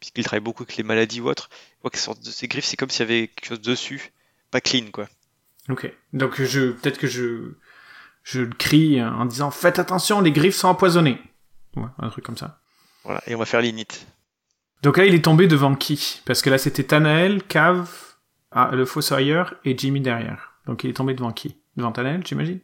puisqu'il 0.00 0.24
travaille 0.24 0.40
beaucoup 0.40 0.62
avec 0.62 0.76
les 0.76 0.82
maladies 0.82 1.20
ou 1.20 1.28
autres, 1.28 1.50
voit 1.82 1.90
que 1.90 1.98
ces 1.98 2.48
griffes 2.48 2.64
c'est 2.64 2.76
comme 2.76 2.88
s'il 2.88 3.00
y 3.00 3.02
avait 3.10 3.28
quelque 3.28 3.48
chose 3.48 3.60
dessus, 3.60 4.12
pas 4.54 4.60
clean 4.60 4.90
quoi. 4.92 5.08
Ok. 5.68 5.92
Donc 6.12 6.40
je 6.40 6.70
peut-être 6.70 6.98
que 6.98 7.08
je 7.08 7.56
je 8.22 8.42
le 8.42 8.54
crie 8.54 9.02
en 9.02 9.24
disant 9.26 9.50
faites 9.50 9.80
attention, 9.80 10.20
les 10.20 10.30
griffes 10.30 10.54
sont 10.54 10.68
empoisonnées. 10.68 11.18
Ouais, 11.76 11.88
un 11.98 12.08
truc 12.08 12.24
comme 12.24 12.36
ça. 12.36 12.60
Voilà, 13.02 13.20
et 13.26 13.34
on 13.34 13.38
va 13.38 13.46
faire 13.46 13.60
l'init. 13.60 14.06
Donc 14.82 14.96
là, 14.96 15.06
il 15.06 15.14
est 15.14 15.24
tombé 15.24 15.48
devant 15.48 15.74
qui? 15.74 16.22
Parce 16.24 16.40
que 16.40 16.50
là, 16.50 16.58
c'était 16.58 16.84
Tanael, 16.84 17.42
Cave, 17.42 17.90
ah, 18.52 18.70
le 18.72 18.84
fossoyeur 18.84 19.54
et 19.64 19.76
Jimmy 19.76 20.00
derrière. 20.00 20.52
Donc 20.66 20.84
il 20.84 20.90
est 20.90 20.94
tombé 20.94 21.14
devant 21.14 21.32
qui? 21.32 21.56
Devant 21.76 21.90
Tanael, 21.90 22.24
j'imagine? 22.24 22.60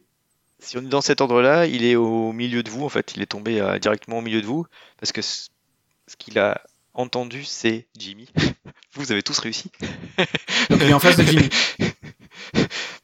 Si 0.60 0.78
on 0.78 0.82
est 0.82 0.88
dans 0.88 1.00
cet 1.00 1.20
ordre-là, 1.20 1.66
il 1.66 1.84
est 1.84 1.96
au 1.96 2.32
milieu 2.32 2.62
de 2.62 2.70
vous, 2.70 2.84
en 2.84 2.88
fait. 2.88 3.14
Il 3.16 3.22
est 3.22 3.26
tombé 3.26 3.60
euh, 3.60 3.78
directement 3.78 4.18
au 4.18 4.22
milieu 4.22 4.40
de 4.40 4.46
vous, 4.46 4.66
parce 4.98 5.10
que 5.10 5.22
ce 5.22 5.48
ce 6.06 6.16
qu'il 6.16 6.38
a 6.40 6.60
entendu, 6.94 7.44
c'est 7.44 7.86
Jimmy. 7.98 8.28
vous 8.94 9.12
avez 9.12 9.22
tous 9.22 9.38
réussi. 9.38 9.70
Donc 10.68 10.80
il 10.82 10.90
est 10.90 10.92
en 10.92 11.00
face 11.00 11.16
de 11.16 11.24
Jimmy. 11.24 11.48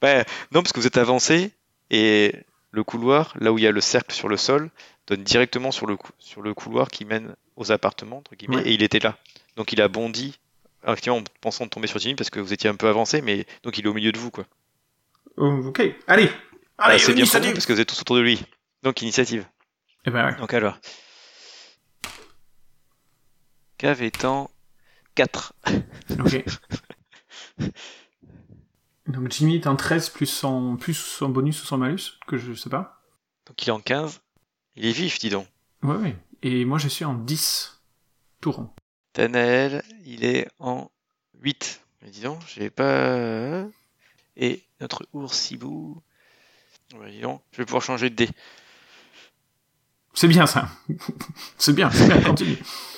Ouais, 0.02 0.24
non, 0.52 0.62
parce 0.62 0.72
que 0.72 0.80
vous 0.80 0.86
êtes 0.86 0.98
avancé, 0.98 1.52
et 1.90 2.34
le 2.70 2.84
couloir, 2.84 3.34
là 3.40 3.52
où 3.52 3.58
il 3.58 3.64
y 3.64 3.66
a 3.66 3.70
le 3.72 3.80
cercle 3.80 4.14
sur 4.14 4.28
le 4.28 4.36
sol, 4.36 4.70
donne 5.06 5.22
directement 5.22 5.70
sur 5.70 5.86
le, 5.86 5.96
cou- 5.96 6.12
sur 6.18 6.42
le 6.42 6.52
couloir 6.54 6.88
qui 6.88 7.04
mène 7.04 7.36
aux 7.56 7.70
appartements, 7.72 8.18
entre 8.18 8.34
guillemets, 8.34 8.56
Ouais. 8.56 8.68
et 8.68 8.72
il 8.72 8.82
était 8.82 8.98
là. 8.98 9.16
Donc 9.56 9.72
il 9.72 9.80
a 9.80 9.88
bondi, 9.88 10.38
effectivement, 10.86 11.18
en 11.18 11.24
pensant 11.40 11.64
de 11.64 11.70
tomber 11.70 11.86
sur 11.86 11.98
Jimmy, 11.98 12.14
parce 12.16 12.30
que 12.30 12.40
vous 12.40 12.52
étiez 12.52 12.68
un 12.68 12.74
peu 12.74 12.88
avancé, 12.88 13.22
mais 13.22 13.46
donc 13.62 13.78
il 13.78 13.84
est 13.84 13.88
au 13.88 13.94
milieu 13.94 14.12
de 14.12 14.18
vous, 14.18 14.30
quoi. 14.30 14.44
Oh, 15.36 15.46
ok. 15.66 15.80
Allez 16.06 16.30
Ah, 16.78 16.86
Allez, 16.88 16.98
c'est 16.98 17.14
bien 17.14 17.24
pour 17.26 17.40
vous, 17.40 17.52
parce 17.52 17.66
que 17.66 17.72
vous 17.72 17.80
êtes 17.80 17.88
tous 17.88 18.00
autour 18.00 18.16
de 18.16 18.20
lui. 18.22 18.42
Donc 18.82 19.00
initiative. 19.02 19.46
Eh 20.06 20.10
ben 20.10 20.26
ouais. 20.26 20.36
Donc 20.36 20.52
alors. 20.54 20.78
Cave 23.78 24.02
étant 24.02 24.50
4. 25.14 25.54
Ok. 26.18 26.44
Donc 29.06 29.30
Jimmy 29.30 29.56
est 29.56 29.66
en 29.66 29.76
13 29.76 30.10
plus 30.10 30.26
son, 30.26 30.76
plus 30.76 30.94
son 30.94 31.28
bonus 31.28 31.62
ou 31.62 31.66
son 31.66 31.78
malus, 31.78 32.18
que 32.26 32.36
je 32.36 32.54
sais 32.54 32.70
pas. 32.70 33.02
Donc 33.46 33.62
il 33.62 33.68
est 33.68 33.72
en 33.72 33.80
15. 33.80 34.20
Il 34.76 34.86
est 34.86 34.92
vif, 34.92 35.18
dis 35.18 35.30
donc. 35.30 35.46
Ouais, 35.82 35.96
ouais. 35.96 36.16
Et 36.42 36.64
moi 36.64 36.78
je 36.78 36.88
suis 36.88 37.04
en 37.04 37.14
10. 37.14 37.80
Tout 38.40 38.52
rond. 38.52 38.70
Tanael, 39.12 39.82
il 40.04 40.24
est 40.24 40.48
en 40.58 40.90
8. 41.40 41.80
Mais 42.02 42.10
dis 42.10 42.20
donc, 42.22 42.40
j'ai 42.46 42.70
pas. 42.70 43.64
Et 44.36 44.64
notre 44.80 45.06
oursibou. 45.12 46.02
Ouais, 46.94 47.10
dis 47.10 47.20
donc, 47.20 47.42
je 47.52 47.58
vais 47.58 47.64
pouvoir 47.64 47.82
changer 47.82 48.10
de 48.10 48.16
dé. 48.16 48.28
C'est 50.14 50.28
bien 50.28 50.46
ça. 50.46 50.68
c'est 51.58 51.74
bien, 51.74 51.90
c'est 51.90 52.08
bien, 52.08 52.20
continue. 52.22 52.58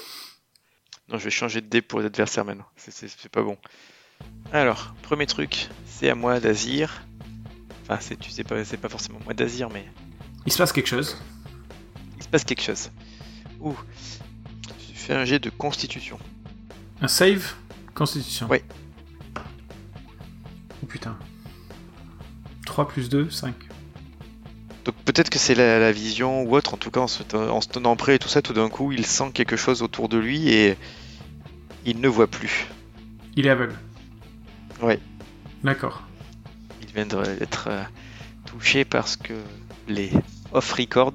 Non, 1.11 1.19
je 1.19 1.25
vais 1.25 1.31
changer 1.31 1.61
de 1.61 1.67
dé 1.67 1.81
pour 1.83 2.00
les 2.00 2.07
adversaires 2.07 2.45
maintenant. 2.45 2.67
C'est- 2.77 3.29
pas 3.29 3.43
bon. 3.43 3.57
Alors, 4.53 4.95
premier 5.03 5.27
truc, 5.27 5.69
c'est 5.87 6.11
à 6.11 6.15
moi 6.15 6.41
d'Azir. 6.41 7.03
Enfin, 7.83 7.99
c'est 8.00 8.17
tu 8.19 8.31
sais 8.31 8.45
pas, 8.45 8.62
c'est 8.65 8.77
pas 8.77 8.88
forcément 8.88 9.19
moi 9.25 9.33
d'Azir, 9.35 9.71
mais 9.71 9.87
Il 10.47 10.53
se 10.53 10.59
passe 10.59 10.73
quelque 10.73 10.88
chose. 10.88 11.17
il 12.19 12.23
se 12.23 12.29
passe 12.29 12.45
quelque 12.45 12.62
chose. 12.62 12.91
Ouh. 13.61 13.75
Je 14.79 14.99
fais 14.99 15.15
un 15.15 15.25
jet 15.25 15.38
de 15.38 15.50
constitution. 15.50 16.19
Un 17.00 17.09
save 17.09 17.55
Constitution. 17.95 18.47
Ouais. 18.49 18.65
Oh 20.83 20.87
putain. 20.87 21.19
3 22.67 22.87
plus 22.88 23.09
2, 23.09 23.31
5. 23.31 23.55
Donc 24.85 24.95
peut-être 25.05 25.29
que 25.31 25.39
c'est 25.39 25.55
la, 25.55 25.79
la 25.79 25.93
vision 25.93 26.43
ou 26.43 26.55
autre, 26.57 26.75
en 26.75 26.77
tout 26.77 26.91
cas 26.91 27.01
en 27.01 27.09
se, 27.09 27.23
ten- 27.23 27.49
en 27.51 27.61
se 27.61 27.69
tenant 27.69 27.97
prêt 27.97 28.15
et 28.17 28.19
tout 28.19 28.29
ça, 28.29 28.41
tout 28.43 28.53
d'un 28.55 28.69
coup 28.69 28.93
il 28.93 29.05
sent 29.05 29.31
quelque 29.35 29.57
chose 29.57 29.83
autour 29.83 30.09
de 30.09 30.17
lui 30.19 30.49
et 30.49 30.77
il 31.85 32.01
ne 32.01 32.09
voit 32.09 32.27
plus. 32.27 32.67
Il 33.37 33.47
est 33.47 33.51
aveugle. 33.51 33.75
Ouais. 34.81 34.99
D'accord. 35.63 36.03
Il 36.83 36.89
vient 36.95 37.07
d'être 37.07 37.69
euh, 37.71 37.83
touché 38.47 38.85
parce 38.85 39.17
que 39.17 39.35
les 39.89 40.11
off-record 40.53 41.13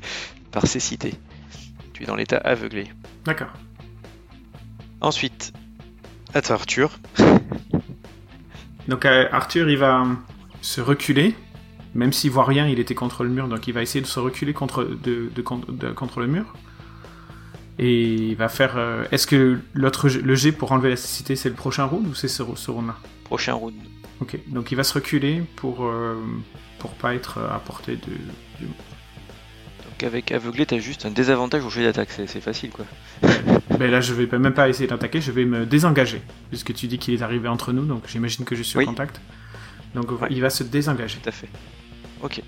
par 0.50 0.66
cécité. 0.66 1.14
Tu 1.92 2.02
es 2.02 2.06
dans 2.06 2.16
l'état 2.16 2.38
aveuglé. 2.38 2.90
D'accord. 3.24 3.52
Ensuite, 5.00 5.52
à 6.34 6.42
toi 6.42 6.56
Arthur. 6.56 6.98
Donc 8.88 9.04
euh, 9.04 9.28
Arthur, 9.30 9.68
il 9.70 9.78
va 9.78 10.06
se 10.60 10.80
reculer. 10.80 11.34
Même 11.94 12.12
s'il 12.12 12.30
voit 12.30 12.44
rien, 12.44 12.66
il 12.68 12.78
était 12.80 12.94
contre 12.94 13.22
le 13.24 13.30
mur, 13.30 13.48
donc 13.48 13.66
il 13.68 13.74
va 13.74 13.82
essayer 13.82 14.00
de 14.00 14.06
se 14.06 14.18
reculer 14.18 14.52
contre, 14.54 14.84
de, 14.84 15.30
de- 15.34 15.42
de- 15.72 15.90
contre 15.92 16.20
le 16.20 16.26
mur. 16.26 16.44
Et 17.78 18.04
il 18.30 18.34
va 18.36 18.48
faire. 18.48 18.74
euh, 18.76 19.04
Est-ce 19.12 19.26
que 19.26 19.58
l'autre, 19.74 20.08
le 20.08 20.34
jet 20.34 20.52
pour 20.52 20.72
enlever 20.72 20.90
la 20.90 20.96
cécité, 20.96 21.36
c'est 21.36 21.48
le 21.48 21.54
prochain 21.54 21.84
round 21.84 22.06
ou 22.06 22.14
c'est 22.14 22.28
ce, 22.28 22.42
ce 22.56 22.70
round-là? 22.70 22.96
Prochain 23.24 23.54
round. 23.54 23.74
Ok. 24.20 24.38
Donc 24.48 24.70
il 24.72 24.74
va 24.76 24.84
se 24.84 24.94
reculer 24.94 25.42
pour 25.56 25.84
euh, 25.84 26.14
pour 26.78 26.92
pas 26.94 27.14
être 27.14 27.38
à 27.38 27.58
portée 27.58 27.96
de. 27.96 28.12
du- 28.60 28.66
Donc 28.66 30.02
avec 30.02 30.32
aveuglé, 30.32 30.64
t'as 30.66 30.78
juste 30.78 31.06
un 31.06 31.10
désavantage 31.10 31.64
au 31.64 31.70
jet 31.70 31.82
d'attaque. 31.84 32.10
C'est 32.10 32.40
facile 32.40 32.70
quoi. 32.70 32.84
Ben 33.78 33.90
là, 33.90 34.00
je 34.00 34.12
vais 34.12 34.26
même 34.38 34.52
pas 34.54 34.68
essayer 34.68 34.86
d'attaquer, 34.86 35.20
je 35.20 35.32
vais 35.32 35.44
me 35.46 35.64
désengager. 35.66 36.22
Puisque 36.50 36.72
tu 36.74 36.86
dis 36.86 36.98
qu'il 36.98 37.14
est 37.14 37.22
arrivé 37.22 37.48
entre 37.48 37.72
nous, 37.72 37.84
donc 37.84 38.04
j'imagine 38.06 38.44
que 38.44 38.54
je 38.54 38.62
suis 38.62 38.78
Oui. 38.78 38.84
au 38.84 38.86
contact. 38.88 39.20
Donc 39.94 40.10
Ouais. 40.20 40.28
il 40.30 40.40
va 40.40 40.50
se 40.50 40.62
désengager. 40.62 41.18
Tout 41.22 41.28
à 41.30 41.32
fait. 41.32 41.48
Ok. 42.22 42.42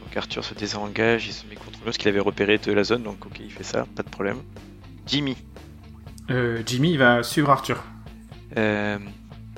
Donc 0.00 0.16
Arthur 0.16 0.44
se 0.44 0.54
désengage, 0.54 1.26
il 1.26 1.32
se 1.32 1.46
met 1.46 1.54
contre 1.54 1.78
nous 1.78 1.84
parce 1.84 1.96
qu'il 1.96 2.08
avait 2.08 2.20
repéré 2.20 2.58
de 2.58 2.72
la 2.72 2.84
zone, 2.84 3.02
donc 3.02 3.24
ok, 3.26 3.40
il 3.40 3.50
fait 3.50 3.64
ça, 3.64 3.86
pas 3.94 4.02
de 4.02 4.10
problème. 4.10 4.38
Jimmy. 5.06 5.36
Euh, 6.30 6.62
Jimmy, 6.64 6.92
il 6.92 6.98
va 6.98 7.22
suivre 7.22 7.50
Arthur. 7.50 7.84
Euh, 8.56 8.98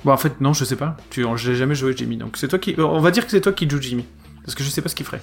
Bon, 0.04 0.12
en 0.12 0.16
fait, 0.16 0.40
non, 0.40 0.52
je 0.52 0.64
sais 0.64 0.76
pas. 0.76 0.96
Tu, 1.10 1.24
je 1.36 1.50
l'ai 1.50 1.56
jamais 1.56 1.74
joué 1.74 1.92
Jimmy, 1.96 2.16
donc 2.16 2.36
c'est 2.36 2.46
toi 2.46 2.60
qui. 2.60 2.76
On 2.78 3.00
va 3.00 3.10
dire 3.10 3.24
que 3.24 3.30
c'est 3.32 3.40
toi 3.40 3.52
qui 3.52 3.68
joues 3.68 3.82
Jimmy. 3.82 4.04
Parce 4.44 4.54
que 4.54 4.62
je 4.62 4.68
sais 4.68 4.80
pas 4.80 4.88
ce 4.88 4.94
qu'il 4.94 5.04
ferait. 5.04 5.20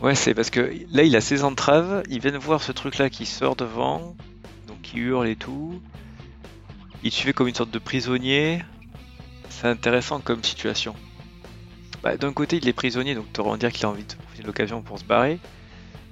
Ouais, 0.00 0.14
c'est 0.14 0.32
parce 0.32 0.48
que 0.48 0.72
là, 0.90 1.02
il 1.02 1.14
a 1.16 1.20
ses 1.20 1.44
entraves, 1.44 2.02
il 2.08 2.20
vient 2.20 2.32
de 2.32 2.38
voir 2.38 2.62
ce 2.62 2.72
truc-là 2.72 3.10
qui 3.10 3.26
sort 3.26 3.54
devant, 3.54 4.16
donc 4.66 4.94
il 4.94 5.00
hurle 5.00 5.28
et 5.28 5.36
tout. 5.36 5.82
Il 7.02 7.12
suivait 7.12 7.34
comme 7.34 7.46
une 7.46 7.54
sorte 7.54 7.70
de 7.70 7.78
prisonnier. 7.78 8.64
C'est 9.50 9.68
intéressant 9.68 10.20
comme 10.20 10.42
situation. 10.42 10.94
Bah, 12.02 12.16
D'un 12.16 12.32
côté, 12.32 12.56
il 12.56 12.68
est 12.68 12.72
prisonnier, 12.72 13.14
donc 13.14 13.32
t'aurais 13.32 13.50
envie 13.50 13.58
de 13.58 13.66
dire 13.68 13.72
qu'il 13.72 13.86
a 13.86 13.90
envie 13.90 14.04
de 14.04 14.14
profiter 14.14 14.42
de 14.42 14.46
l'occasion 14.46 14.82
pour 14.82 14.98
se 14.98 15.04
barrer. 15.04 15.38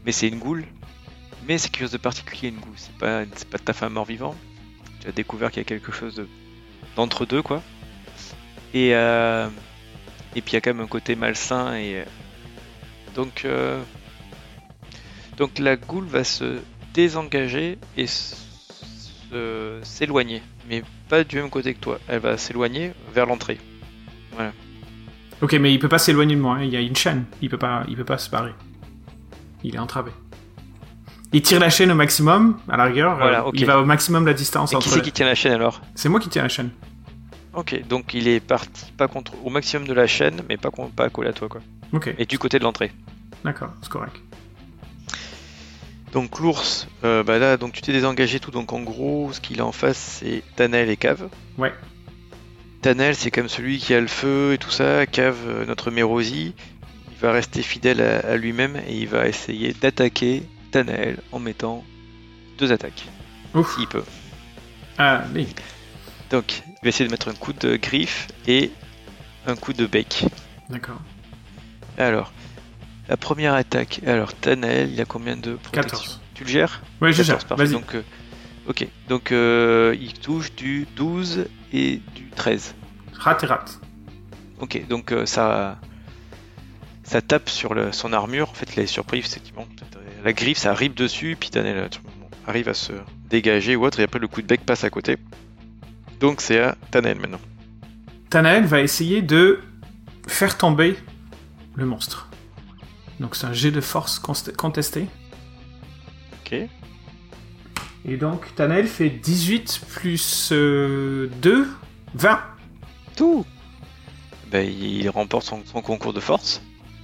Mais 0.04 0.12
c'est 0.12 0.28
une 0.28 0.38
goule. 0.38 0.64
Mais 1.48 1.58
c'est 1.58 1.68
quelque 1.70 1.82
chose 1.82 1.92
de 1.92 1.98
particulier, 1.98 2.48
une 2.48 2.56
goule. 2.60 2.74
C'est 2.76 2.96
pas, 2.96 3.24
pas 3.50 3.58
ta 3.58 3.72
femme 3.72 3.94
mort-vivant. 3.94 4.34
Tu 5.00 5.08
as 5.08 5.12
découvert 5.12 5.50
qu'il 5.50 5.58
y 5.60 5.66
a 5.66 5.68
quelque 5.68 5.92
chose 5.92 6.14
de- 6.14 6.28
d'entre 6.96 7.26
deux, 7.26 7.42
quoi. 7.42 7.62
Et, 8.74 8.94
euh, 8.94 9.48
et 10.36 10.42
puis 10.42 10.52
il 10.52 10.54
y 10.54 10.56
a 10.56 10.60
quand 10.60 10.70
même 10.74 10.84
un 10.84 10.88
côté 10.88 11.16
malsain 11.16 11.74
et 11.74 11.96
euh, 11.96 12.04
donc, 13.16 13.44
euh, 13.44 13.82
donc 15.36 15.58
la 15.58 15.74
goule 15.76 16.04
va 16.06 16.22
se 16.22 16.60
désengager 16.94 17.78
et 17.96 18.06
s'éloigner, 19.82 20.42
mais 20.68 20.82
pas 21.08 21.24
du 21.24 21.36
même 21.36 21.50
côté 21.50 21.74
que 21.74 21.80
toi. 21.80 21.98
Elle 22.08 22.20
va 22.20 22.36
s'éloigner 22.38 22.92
vers 23.12 23.26
l'entrée. 23.26 23.58
Ok, 25.42 25.54
mais 25.54 25.72
il 25.72 25.78
peut 25.78 25.88
pas 25.88 25.98
s'éloigner 25.98 26.36
de 26.36 26.40
moi, 26.40 26.56
hein, 26.56 26.64
il 26.64 26.70
y 26.70 26.76
a 26.76 26.80
une 26.80 26.96
chaîne. 26.96 27.24
Il 27.40 27.48
peut 27.48 27.56
pas, 27.58 27.84
il 27.88 27.96
peut 27.96 28.04
pas 28.04 28.18
se 28.18 28.28
barrer. 28.30 28.52
Il 29.64 29.74
est 29.74 29.78
entravé. 29.78 30.10
Il 31.32 31.42
tire 31.42 31.60
la 31.60 31.70
chaîne 31.70 31.90
au 31.92 31.94
maximum, 31.94 32.58
à 32.68 32.76
la 32.76 32.84
rigueur. 32.84 33.16
Voilà, 33.16 33.44
euh. 33.46 33.50
Il 33.54 33.64
va 33.64 33.78
au 33.80 33.84
maximum 33.84 34.26
la 34.26 34.34
distance 34.34 34.70
Et 34.70 34.72
qui 34.72 34.76
entre. 34.76 34.88
c'est 34.90 35.00
qui 35.02 35.12
tient 35.12 35.26
la 35.26 35.34
chaîne 35.34 35.52
alors? 35.52 35.80
C'est 35.94 36.08
moi 36.08 36.18
qui 36.20 36.28
tiens 36.28 36.42
la 36.42 36.48
chaîne. 36.48 36.70
Ok, 37.54 37.80
donc 37.88 38.14
il 38.14 38.28
est 38.28 38.40
parti 38.40 38.92
pas 38.96 39.08
contre 39.08 39.32
au 39.44 39.50
maximum 39.50 39.86
de 39.86 39.92
la 39.92 40.06
chaîne, 40.06 40.40
mais 40.48 40.56
pas, 40.56 40.70
con- 40.70 40.88
pas 40.88 41.08
collé 41.10 41.30
à 41.30 41.32
toi 41.32 41.48
quoi. 41.48 41.60
Ok, 41.92 42.14
Et 42.18 42.24
du 42.26 42.38
côté 42.38 42.58
de 42.58 42.64
l'entrée. 42.64 42.92
d'accord, 43.44 43.70
c'est 43.82 43.90
correct. 43.90 44.16
Donc 46.12 46.38
l'ours, 46.40 46.88
euh, 47.04 47.22
bah 47.22 47.38
là, 47.38 47.56
donc 47.56 47.72
tu 47.72 47.82
t'es 47.82 47.92
désengagé 47.92 48.40
tout, 48.40 48.50
donc 48.50 48.72
en 48.72 48.80
gros, 48.80 49.30
ce 49.32 49.40
qu'il 49.40 49.60
a 49.60 49.64
en 49.66 49.72
face, 49.72 50.20
c'est 50.20 50.42
Tanel 50.56 50.90
et 50.90 50.96
Cave. 50.96 51.28
Ouais. 51.56 51.72
Tanel, 52.82 53.14
c'est 53.14 53.30
comme 53.30 53.48
celui 53.48 53.78
qui 53.78 53.92
a 53.94 54.00
le 54.00 54.06
feu 54.06 54.52
et 54.54 54.58
tout 54.58 54.70
ça. 54.70 55.06
Cave, 55.06 55.36
euh, 55.46 55.66
notre 55.66 55.90
Mérosi, 55.90 56.54
il 57.10 57.16
va 57.20 57.32
rester 57.32 57.62
fidèle 57.62 58.00
à, 58.00 58.20
à 58.20 58.36
lui-même 58.36 58.76
et 58.88 58.96
il 58.96 59.08
va 59.08 59.28
essayer 59.28 59.72
d'attaquer 59.74 60.42
Tanel 60.70 61.18
en 61.32 61.38
mettant 61.38 61.84
deux 62.58 62.72
attaques. 62.72 63.04
Ouf. 63.54 63.76
s'il 63.76 63.86
peut. 63.86 64.04
Ah, 64.96 65.24
oui. 65.34 65.46
Donc, 66.30 66.62
il 66.66 66.72
va 66.84 66.88
essayer 66.88 67.06
de 67.06 67.10
mettre 67.10 67.28
un 67.28 67.34
coup 67.34 67.52
de 67.52 67.76
griffe 67.76 68.28
et 68.46 68.70
un 69.46 69.56
coup 69.56 69.72
de 69.72 69.86
bec. 69.86 70.24
D'accord. 70.70 71.00
Alors, 71.98 72.32
la 73.08 73.16
première 73.16 73.54
attaque. 73.54 74.00
Alors, 74.06 74.32
Tanael, 74.34 74.90
il 74.92 75.00
a 75.00 75.04
combien 75.04 75.36
de 75.36 75.54
protection 75.54 75.98
14. 75.98 76.20
Tu 76.34 76.44
le 76.44 76.48
gères 76.50 76.80
Ouais, 77.00 77.12
je 77.12 77.18
14, 77.22 77.26
gère. 77.40 77.46
parfait. 77.48 77.64
Vas-y. 77.64 77.72
Donc, 77.72 77.94
euh, 77.94 78.02
ok. 78.68 78.86
Donc, 79.08 79.32
euh, 79.32 79.94
il 80.00 80.14
touche 80.14 80.54
du 80.54 80.86
12 80.96 81.46
et 81.72 82.00
du 82.14 82.28
13. 82.30 82.74
Rate 83.14 83.44
et 83.44 83.46
rate. 83.46 83.80
Ok, 84.60 84.86
donc 84.88 85.12
euh, 85.12 85.26
ça, 85.26 85.78
ça 87.02 87.20
tape 87.22 87.48
sur 87.48 87.74
le- 87.74 87.92
son 87.92 88.12
armure. 88.12 88.50
En 88.50 88.54
fait, 88.54 88.68
il 88.76 88.80
est 88.82 88.86
surpris, 88.86 89.18
effectivement. 89.18 89.66
La 90.24 90.32
griffe, 90.32 90.58
ça 90.58 90.70
arrive 90.70 90.94
dessus, 90.94 91.36
puis 91.38 91.50
Tanel 91.50 91.76
euh, 91.76 91.88
arrive 92.46 92.68
à 92.68 92.74
se 92.74 92.92
dégager 93.28 93.76
ou 93.76 93.84
autre, 93.84 94.00
et 94.00 94.02
après 94.04 94.18
le 94.18 94.28
coup 94.28 94.42
de 94.42 94.46
bec 94.46 94.64
passe 94.66 94.84
à 94.84 94.90
côté. 94.90 95.16
Donc 96.20 96.40
c'est 96.42 96.60
à 96.60 96.76
Tanel 96.90 97.18
maintenant. 97.18 97.40
Tanael 98.28 98.64
va 98.66 98.80
essayer 98.80 99.22
de 99.22 99.60
faire 100.26 100.58
tomber 100.58 100.96
le 101.74 101.86
monstre. 101.86 102.28
Donc 103.18 103.34
c'est 103.36 103.46
un 103.46 103.52
jet 103.54 103.70
de 103.70 103.80
force 103.80 104.18
contesté. 104.18 105.06
Ok. 106.44 106.54
Et 108.06 108.16
donc 108.16 108.54
Tanael 108.54 108.86
fait 108.86 109.10
18 109.10 109.82
plus 109.88 110.50
euh, 110.52 111.28
2, 111.42 111.68
20. 112.14 112.40
Tout 113.16 113.44
ben, 114.50 114.66
Il 114.66 115.08
remporte 115.10 115.44
son, 115.44 115.62
son 115.64 115.82
concours 115.82 116.12
de 116.12 116.20
force, 116.20 116.62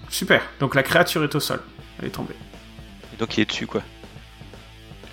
Super. 0.08 0.42
Donc 0.60 0.74
la 0.74 0.82
créature 0.82 1.24
est 1.24 1.34
au 1.34 1.40
sol. 1.40 1.60
Elle 1.98 2.06
est 2.06 2.10
tombée. 2.10 2.34
et 3.12 3.16
donc 3.16 3.36
il 3.36 3.42
est 3.42 3.46
dessus, 3.46 3.66
quoi. 3.66 3.82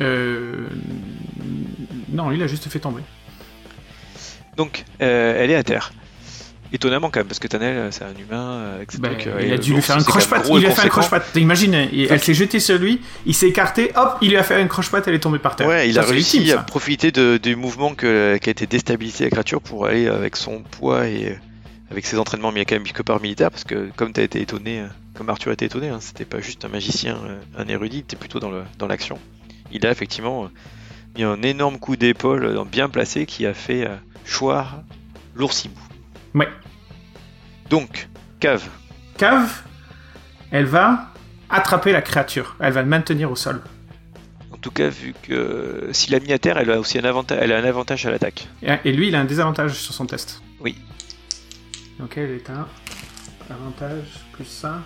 Euh... 0.01 0.67
Non, 2.09 2.31
il 2.31 2.41
a 2.41 2.47
juste 2.47 2.67
fait 2.69 2.79
tomber. 2.79 3.01
Donc, 4.57 4.85
euh, 5.01 5.35
elle 5.37 5.51
est 5.51 5.55
à 5.55 5.63
terre. 5.63 5.91
Étonnamment 6.73 7.11
quand 7.11 7.19
même, 7.19 7.27
parce 7.27 7.37
que 7.39 7.47
Tanel, 7.47 7.77
euh, 7.77 7.91
c'est 7.91 8.03
un 8.03 8.15
humain 8.17 8.57
euh, 8.57 8.83
ses 8.89 8.97
Ben, 8.97 9.11
euh, 9.27 9.41
il 9.45 9.53
a 9.53 9.57
dû 9.59 9.73
lui 9.75 9.81
faire 9.83 9.95
même 9.97 10.03
croche-patte. 10.05 10.47
Il 10.49 10.57
lui 10.57 10.65
a 10.65 10.69
fait 10.71 10.75
conséquent. 10.75 10.89
croche-patte. 10.89 11.31
T'imagines, 11.31 11.73
elle 11.75 12.19
s'est 12.19 12.33
jetée 12.33 12.59
sur 12.59 12.79
lui, 12.79 12.99
il 13.27 13.35
s'est 13.35 13.47
écarté, 13.47 13.91
hop, 13.95 14.17
il 14.21 14.29
lui 14.31 14.37
a 14.37 14.43
fait 14.43 14.59
une 14.59 14.67
croche-patte, 14.67 15.07
elle 15.07 15.13
est 15.13 15.19
tombée 15.19 15.37
par 15.37 15.55
terre. 15.55 15.67
Ouais, 15.67 15.87
il 15.87 15.93
Ça, 15.93 16.01
a 16.01 16.05
réussi 16.05 16.37
ultime, 16.39 16.57
à 16.57 16.61
profiter 16.63 17.11
de- 17.11 17.37
du 17.37 17.55
mouvement 17.55 17.93
que, 17.93 18.37
qui 18.41 18.49
a 18.49 18.51
été 18.51 18.65
déstabilisé 18.65 19.25
la 19.25 19.29
créature 19.29 19.61
pour 19.61 19.85
aller 19.85 20.07
avec 20.07 20.35
son 20.35 20.61
poids 20.63 21.07
et 21.07 21.37
avec 21.91 22.07
ses 22.07 22.17
entraînements 22.17 22.51
mais 22.51 22.65
quand 22.65 22.73
même 22.73 22.83
quelque 22.85 23.03
part 23.03 23.21
militaire 23.21 23.51
parce 23.51 23.65
que 23.65 23.91
comme 23.95 24.11
tu 24.11 24.21
as 24.21 24.23
été 24.23 24.41
étonné, 24.41 24.83
comme 25.13 25.29
Arthur 25.29 25.51
a 25.51 25.53
été 25.53 25.65
étonné, 25.65 25.89
hein, 25.89 25.99
c'était 26.01 26.25
pas 26.25 26.39
juste 26.39 26.65
un 26.65 26.69
magicien, 26.69 27.19
un 27.55 27.67
érudit, 27.67 28.01
t'es 28.01 28.15
plutôt 28.15 28.39
dans 28.39 28.49
le 28.49 28.63
dans 28.79 28.87
l'action. 28.87 29.19
Il 29.71 29.85
a 29.85 29.91
effectivement 29.91 30.49
mis 31.15 31.23
un 31.23 31.39
énorme 31.43 31.77
coup 31.77 31.95
d'épaule 31.97 32.59
bien 32.71 32.89
placé 32.89 33.27
qui 33.27 33.45
a 33.45 33.53
fait 33.53 33.87
choir 34.27 34.81
l'oursibou. 35.35 35.79
Ouais. 36.33 36.47
Donc, 37.73 38.07
cave. 38.39 38.69
Cave, 39.17 39.63
elle 40.51 40.65
va 40.65 41.07
attraper 41.49 41.91
la 41.91 42.03
créature. 42.03 42.55
Elle 42.59 42.71
va 42.71 42.83
le 42.83 42.87
maintenir 42.87 43.31
au 43.31 43.35
sol. 43.35 43.63
En 44.51 44.57
tout 44.57 44.69
cas, 44.69 44.89
vu 44.89 45.15
que 45.23 45.89
s'il 45.91 46.13
a 46.13 46.19
mis 46.19 46.31
à 46.33 46.37
terre, 46.37 46.59
elle 46.59 46.69
a 46.69 46.79
aussi 46.79 46.99
un 46.99 47.03
avantage, 47.03 47.39
elle 47.41 47.51
a 47.51 47.57
un 47.57 47.63
avantage 47.63 48.05
à 48.05 48.11
l'attaque. 48.11 48.47
Et, 48.61 48.91
lui, 48.91 49.07
il 49.07 49.15
a 49.15 49.21
un 49.21 49.25
désavantage 49.25 49.73
sur 49.73 49.91
son 49.91 50.05
test. 50.05 50.43
Oui. 50.59 50.77
Donc 51.97 52.15
elle 52.15 52.29
est 52.29 52.47
à 52.51 52.67
avantage 53.49 54.05
plus 54.33 54.45
ça. 54.45 54.83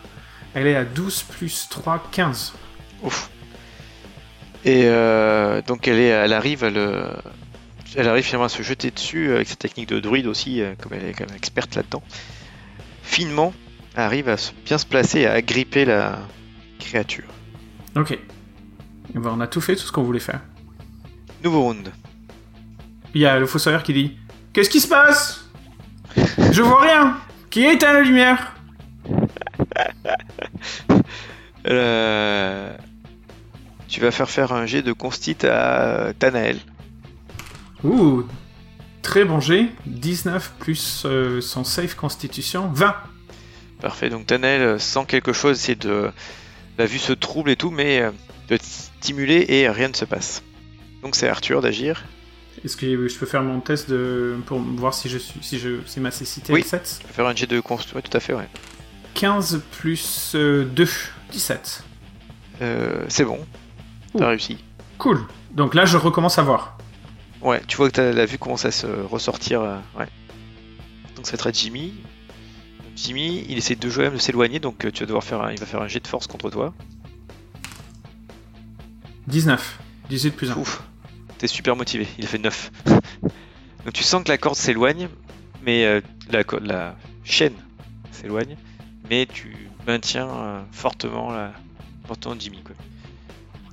Elle 0.54 0.68
est 0.68 0.78
à 0.78 0.86
12 0.86 1.24
plus 1.24 1.68
3, 1.70 2.08
15. 2.10 2.54
Ouf. 3.04 3.30
Et 4.64 4.84
euh, 4.86 5.62
donc 5.62 5.90
elle, 5.90 6.00
est, 6.00 6.08
elle 6.08 6.32
arrive 6.32 6.64
à 6.64 6.70
le, 6.70 7.12
elle 7.98 8.08
arrive 8.08 8.24
finalement 8.24 8.46
à 8.46 8.50
se 8.50 8.64
jeter 8.64 8.92
dessus 8.92 9.34
avec 9.34 9.50
sa 9.50 9.58
technique 9.58 9.90
de 9.90 10.00
druide 10.00 10.28
aussi, 10.28 10.62
euh, 10.62 10.74
comme 10.82 10.94
elle 10.94 11.04
est 11.04 11.14
quand 11.14 11.28
même 11.28 11.36
experte 11.36 11.76
là-dedans. 11.76 12.02
Finement, 13.08 13.54
arrive 13.96 14.28
à 14.30 14.36
bien 14.66 14.78
se 14.78 14.86
placer 14.86 15.22
et 15.22 15.28
à 15.28 15.34
agripper 15.34 15.86
la 15.86 16.20
créature. 16.78 17.24
Ok. 17.96 18.12
Et 18.12 18.20
ben, 19.16 19.32
on 19.34 19.40
a 19.40 19.48
tout 19.48 19.62
fait, 19.62 19.76
tout 19.76 19.82
ce 19.84 19.92
qu'on 19.92 20.04
voulait 20.04 20.20
faire. 20.20 20.42
Nouveau 21.44 21.62
round. 21.64 21.90
Il 23.16 23.22
y 23.22 23.26
a 23.26 23.40
le 23.40 23.46
fossoyeur 23.48 23.82
qui 23.82 23.94
dit 23.94 24.18
Qu'est-ce 24.54 24.70
qui 24.70 24.82
se 24.82 24.88
passe? 24.88 25.50
Je 26.52 26.62
vois 26.62 26.82
rien 26.82 27.18
Qui 27.50 27.64
éteint 27.66 27.94
la 27.94 28.02
lumière? 28.02 28.54
Euh, 31.70 32.74
Tu 33.90 34.00
vas 34.00 34.12
faire 34.12 34.30
faire 34.30 34.54
un 34.54 34.66
jet 34.66 34.82
de 34.82 34.94
constit 34.94 35.46
à 35.46 36.14
Tanael. 36.18 36.60
Ouh 37.84 38.24
Très 39.08 39.24
bon 39.24 39.40
jet. 39.40 39.70
19 39.86 40.56
plus 40.60 41.04
euh, 41.06 41.40
son 41.40 41.64
save 41.64 41.96
constitution, 41.96 42.70
20. 42.74 42.94
Parfait, 43.80 44.10
donc 44.10 44.26
Tanael 44.26 44.62
euh, 44.62 44.80
sent 44.80 45.06
quelque 45.08 45.32
chose, 45.32 45.56
c'est 45.58 45.82
de... 45.82 46.12
La 46.78 46.86
vue 46.86 47.00
se 47.00 47.14
trouble 47.14 47.50
et 47.50 47.56
tout, 47.56 47.72
mais 47.72 48.02
euh, 48.02 48.12
de 48.50 48.58
stimuler 48.62 49.46
et 49.48 49.70
rien 49.70 49.88
ne 49.88 49.94
se 49.94 50.04
passe. 50.04 50.44
Donc 51.04 51.16
c'est 51.16 51.30
Arthur 51.30 51.62
d'agir. 51.62 52.04
Est-ce 52.66 52.76
que 52.76 53.08
je 53.08 53.18
peux 53.18 53.26
faire 53.26 53.44
mon 53.44 53.62
test 53.62 53.90
de... 53.90 54.36
pour 54.46 54.60
voir 54.60 54.94
si 54.94 55.08
je 55.08 55.18
suis 55.18 55.40
si 55.42 55.58
je 55.58 55.78
si 55.86 56.02
ma 56.02 56.12
cécité 56.12 56.52
Oui. 56.52 56.60
est 56.60 56.68
7 56.68 56.98
Tu 57.00 57.08
peux 57.08 57.14
faire 57.14 57.28
un 57.28 57.36
jet 57.36 57.48
de 57.48 57.62
const... 57.62 57.96
ouais, 57.96 58.02
tout 58.02 58.16
à 58.16 58.20
fait, 58.20 58.34
ouais. 58.34 58.50
15 59.14 59.62
plus 59.80 60.34
euh, 60.36 60.66
2, 60.66 60.86
17. 61.32 61.84
Euh, 62.62 63.06
c'est 63.08 63.24
bon, 63.24 63.40
t'as 64.18 64.28
réussi. 64.28 64.58
Cool. 64.98 65.22
Donc 65.52 65.76
là, 65.76 65.86
je 65.86 65.96
recommence 65.96 66.38
à 66.40 66.42
voir. 66.42 66.77
Ouais, 67.42 67.62
tu 67.68 67.78
vois 67.78 67.88
que 67.90 67.96
t'as- 67.96 68.12
la 68.14 68.26
vue 68.26 68.38
commence 68.38 68.66
à 68.66 68.72
se 68.72 68.88
ressortir. 68.88 69.62
euh, 69.62 69.78
ouais. 69.98 70.08
Donc 71.16 71.26
ça 71.26 71.32
va 71.32 71.36
être 71.36 71.48
à 71.48 71.52
Jimmy. 71.52 71.94
Jimmy, 72.96 73.46
il 73.48 73.58
essaie 73.58 73.76
de 73.76 73.90
jouer 73.90 74.06
même 74.06 74.14
de 74.16 74.18
s'éloigner, 74.20 74.60
donc 74.60 74.84
euh, 74.86 74.92
tu 74.92 75.02
vas 75.02 75.06
devoir 75.06 75.24
faire 75.24 75.42
un... 75.42 75.52
il 75.52 75.60
va 75.60 75.66
faire 75.68 75.82
un 75.82 75.88
jet 75.88 76.00
de 76.00 76.08
force 76.08 76.26
contre 76.28 76.50
toi. 76.50 76.74
19. 79.28 79.80
18 80.10 80.32
plus 80.32 80.52
1. 80.52 80.58
Ouf, 80.58 80.82
t'es 81.38 81.48
super 81.48 81.76
motivé, 81.76 82.08
il 82.18 82.26
a 82.26 82.28
fait 82.28 82.38
9. 82.38 82.72
donc 82.86 83.94
tu 83.94 84.04
sens 84.04 84.24
que 84.24 84.30
la 84.30 84.38
corde 84.38 84.56
s'éloigne, 84.56 85.10
mais 85.64 85.86
euh, 85.86 86.02
la, 86.32 86.44
la 86.62 86.96
chaîne 87.24 87.54
s'éloigne, 88.12 88.56
mais 89.10 89.26
tu 89.26 89.54
maintiens 89.86 90.30
euh, 90.30 90.62
fortement 90.72 91.32
la 91.32 91.54
fortement 92.08 92.36
Jimmy 92.40 92.62
quoi. 92.64 92.76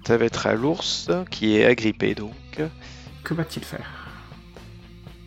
Ça 0.06 0.16
va 0.18 0.24
être 0.26 0.46
à 0.46 0.54
l'ours 0.54 1.08
qui 1.30 1.56
est 1.56 1.64
agrippé 1.64 2.14
donc. 2.14 2.32
Que 3.24 3.34
va-t-il 3.34 3.64
faire? 3.64 3.90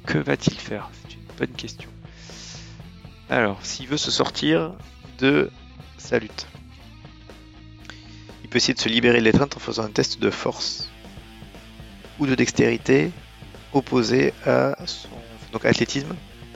Que 0.05 0.17
va-t-il 0.19 0.57
faire? 0.57 0.89
C'est 1.03 1.15
une 1.15 1.35
bonne 1.37 1.55
question. 1.55 1.89
Alors, 3.29 3.59
s'il 3.63 3.87
veut 3.87 3.97
se 3.97 4.11
sortir 4.11 4.73
de 5.19 5.49
sa 5.97 6.19
lutte, 6.19 6.47
il 8.43 8.49
peut 8.49 8.57
essayer 8.57 8.73
de 8.73 8.79
se 8.79 8.87
libérer 8.87 9.19
de 9.19 9.23
l'étreinte 9.25 9.57
en 9.57 9.59
faisant 9.59 9.83
un 9.83 9.89
test 9.89 10.21
de 10.21 10.29
force 10.29 10.89
ou 12.19 12.25
de 12.27 12.35
dextérité 12.35 13.11
opposé 13.73 14.33
à 14.45 14.75
son 14.85 15.09
donc 15.51 15.65
athlétisme 15.65 16.15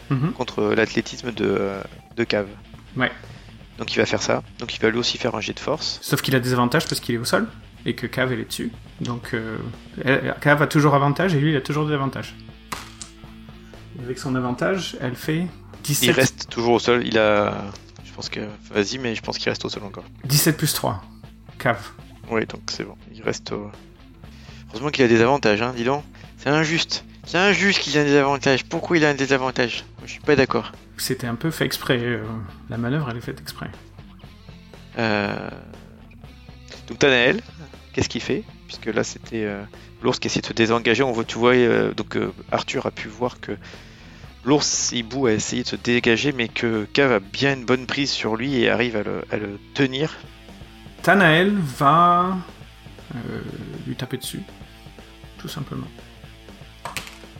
Mhm. 0.10 0.34
contre 0.34 0.74
l'athlétisme 0.74 1.32
de, 1.32 1.72
de 2.18 2.24
cave. 2.26 2.50
Ouais. 2.98 3.10
Donc 3.78 3.94
il 3.94 3.98
va 3.98 4.06
faire 4.06 4.22
ça. 4.22 4.44
Donc 4.60 4.76
il 4.76 4.82
va 4.82 4.90
lui 4.90 4.98
aussi 4.98 5.18
faire 5.18 5.36
un 5.36 5.40
jet 5.42 5.54
de 5.54 5.60
force. 5.62 6.00
Sauf 6.02 6.22
qu'il 6.22 6.36
a 6.36 6.42
des 6.42 6.52
avantages 6.52 6.86
parce 6.86 7.00
qu'il 7.00 7.16
est 7.16 7.18
au 7.18 7.24
sol 7.24 7.48
et 7.86 7.94
que 7.96 8.08
Cave 8.08 8.32
elle 8.34 8.40
est 8.40 8.46
dessus. 8.46 8.72
Donc 9.02 9.34
euh, 9.34 9.58
Cave 10.42 10.62
a 10.62 10.68
toujours 10.68 10.96
avantage 10.96 11.34
et 11.36 11.40
lui 11.40 11.52
il 11.52 11.56
a 11.58 11.62
toujours 11.62 11.88
des 11.88 11.94
avantages. 11.94 12.36
Avec 14.04 14.18
son 14.18 14.36
avantage, 14.36 14.98
elle 15.02 15.16
fait 15.16 15.48
17, 15.84 16.04
Il 16.08 16.12
reste 16.12 16.50
toujours 16.50 16.74
au 16.74 16.80
sol. 16.80 17.06
Il 17.06 17.18
a, 17.18 17.66
je 18.04 18.12
pense 18.14 18.30
que, 18.30 18.40
vas-y, 18.74 18.98
mais 18.98 19.16
je 19.16 19.22
pense 19.22 19.38
qu'il 19.38 19.50
reste 19.50 19.64
au 19.66 19.70
sol 19.70 19.84
encore. 19.84 20.06
17 20.26 20.58
plus 20.58 20.74
3. 20.74 21.04
Cave. 21.60 21.90
Oui, 22.30 22.46
donc 22.46 22.62
c'est 22.68 22.84
bon. 22.84 22.96
Il 23.14 23.22
reste 23.24 23.52
au... 23.52 23.70
Heureusement 24.70 24.90
qu'il 24.90 25.04
a 25.04 25.08
des 25.08 25.22
avantages, 25.22 25.62
hein, 25.62 25.74
dis 25.76 25.84
donc. 25.84 26.04
C'est 26.38 26.50
injuste. 26.50 27.04
C'est 27.26 27.38
injuste 27.38 27.80
qu'il 27.82 27.98
a 27.98 28.04
des 28.04 28.16
avantages. 28.16 28.64
Pourquoi 28.66 28.98
il 28.98 29.06
a 29.06 29.14
des 29.14 29.34
avantages? 29.34 29.84
Moi, 29.98 30.08
Je 30.08 30.12
suis 30.14 30.22
pas 30.22 30.36
d'accord. 30.36 30.72
C'était 30.98 31.28
un 31.28 31.36
peu 31.36 31.52
fait 31.52 31.66
exprès. 31.66 32.00
euh, 32.00 32.24
la 32.70 32.78
manœuvre 32.78 33.10
elle 33.12 33.18
est 33.18 33.22
faite 33.22 33.40
exprès. 33.42 33.70
Euh... 34.98 35.50
Donc 36.92 37.00
Tanael, 37.00 37.40
qu'est-ce 37.94 38.10
qu'il 38.10 38.20
fait 38.22 38.44
Puisque 38.68 38.88
là 38.88 39.06
c'était 39.06 39.46
euh, 39.46 39.64
l'ours 40.04 40.20
qui 40.20 40.28
essaie 40.28 40.42
de 40.42 40.46
se 40.46 40.52
désengager. 40.52 41.04
On 41.04 41.14
voit, 41.14 41.24
tu 41.24 41.38
vois, 41.38 41.54
euh, 41.54 41.94
donc 41.94 42.18
euh, 42.18 42.34
Arthur 42.52 42.86
a 42.86 42.92
pu 42.92 43.08
voir 43.08 43.40
que 43.40 43.54
l'ours 44.44 44.92
hibou 44.92 45.28
a 45.28 45.32
essayé 45.32 45.64
de 45.64 45.70
se 45.70 45.78
dégager, 45.78 46.34
mais 46.34 46.50
que 46.50 46.84
Cave 46.92 47.14
a 47.14 47.20
bien 47.22 47.54
une 47.54 47.64
bonne 47.64 47.86
prise 47.86 48.12
sur 48.12 48.36
lui 48.36 48.58
et 48.62 48.70
arrive 48.70 48.98
à 48.98 49.04
le, 49.04 49.24
à 49.32 49.38
le 49.38 49.58
tenir. 49.74 50.18
Tanael 51.02 51.56
va 51.78 52.36
lui 53.88 53.96
taper 53.96 54.18
dessus. 54.18 54.42
Tout 55.40 55.48
simplement. 55.48 55.88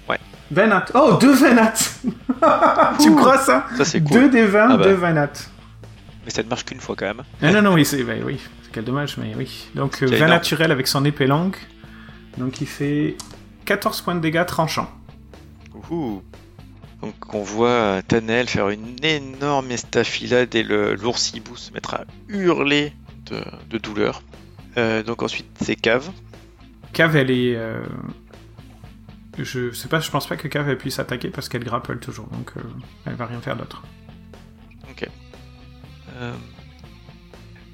Ouais. 0.08 0.20
Venat. 0.50 0.86
Oh, 0.94 1.18
deux 1.20 1.34
Venat 1.34 1.74
Tu 3.02 3.14
crois 3.18 3.38
ça 3.38 3.66
Ça 3.76 3.84
c'est 3.84 4.00
cool. 4.02 4.14
Deux 4.14 4.30
des 4.30 4.46
20, 4.46 4.68
Ah 4.72 4.78
bah. 4.78 4.84
deux 4.86 4.94
Venat. 4.94 5.30
Mais 6.24 6.32
ça 6.32 6.42
ne 6.42 6.48
marche 6.48 6.64
qu'une 6.64 6.80
fois 6.80 6.96
quand 6.98 7.08
même. 7.08 7.24
Non, 7.42 7.52
non, 7.52 7.62
non, 7.62 7.74
oui, 7.74 7.84
c'est, 7.84 8.02
bah 8.04 8.14
oui, 8.24 8.40
quel 8.72 8.84
dommage, 8.86 9.18
mais 9.18 9.34
oui. 9.36 9.68
Donc, 9.76 9.94
euh, 10.02 10.08
C'est 10.08 10.16
20 10.16 10.16
énorme. 10.18 10.32
naturel 10.32 10.72
avec 10.72 10.88
son 10.88 11.04
épée 11.06 11.28
longue. 11.28 11.56
Donc, 12.38 12.62
il 12.62 12.68
fait 12.68 13.16
14 13.66 14.02
points 14.02 14.16
de 14.16 14.20
dégâts 14.22 14.46
tranchants. 14.46 14.90
Ouhou. 15.74 16.22
Donc 17.02 17.34
on 17.34 17.42
voit 17.42 18.02
Tanel 18.08 18.48
faire 18.48 18.70
une 18.70 18.96
énorme 19.04 19.72
estafilade 19.72 20.54
et 20.54 20.62
le 20.62 20.94
l'oursibou 20.94 21.56
se 21.58 21.72
mettre 21.74 21.96
à 21.96 22.06
hurler 22.30 22.94
de, 23.26 23.44
de 23.72 23.80
douleur. 23.80 24.22
Euh, 24.78 25.02
donc 25.02 25.24
ensuite 25.24 25.48
c'est 25.60 25.76
Cave. 25.76 26.12
Cave, 26.94 27.16
elle 27.16 27.32
est. 27.32 27.56
euh, 27.56 27.82
Je 29.40 29.72
sais 29.72 29.88
pas, 29.88 30.00
je 30.00 30.12
pense 30.12 30.28
pas 30.28 30.36
que 30.38 30.48
Cave 30.48 30.70
elle 30.70 30.78
puisse 30.78 31.00
attaquer 31.00 31.30
parce 31.30 31.50
qu'elle 31.50 31.64
grapple 31.64 31.98
toujours, 31.98 32.28
donc 32.28 32.52
euh, 32.58 32.62
elle 33.08 33.16
va 33.16 33.26
rien 33.26 33.42
faire 33.42 33.56
d'autre. 33.58 33.82
Ok. 34.92 35.08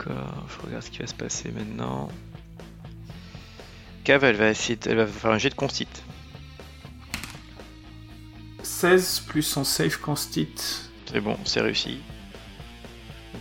Euh, 0.10 0.14
D'accord, 0.14 0.46
je 0.50 0.66
regarde 0.66 0.84
ce 0.84 0.90
qui 0.92 1.00
va 1.00 1.08
se 1.08 1.14
passer 1.14 1.52
maintenant. 1.52 2.10
Cave, 4.04 4.24
elle 4.24 4.36
va 4.38 4.50
essayer, 4.50 4.76
de- 4.78 4.90
elle 4.90 4.98
va 4.98 5.08
faire 5.08 5.32
un 5.32 5.38
jet 5.38 5.50
de 5.50 5.56
concite. 5.56 6.04
16 8.64 9.22
plus 9.28 9.44
son 9.44 9.64
save 9.64 10.00
constit. 10.00 10.50
C'est 11.12 11.22
bon, 11.22 11.38
c'est 11.46 11.62
réussi. 11.62 12.00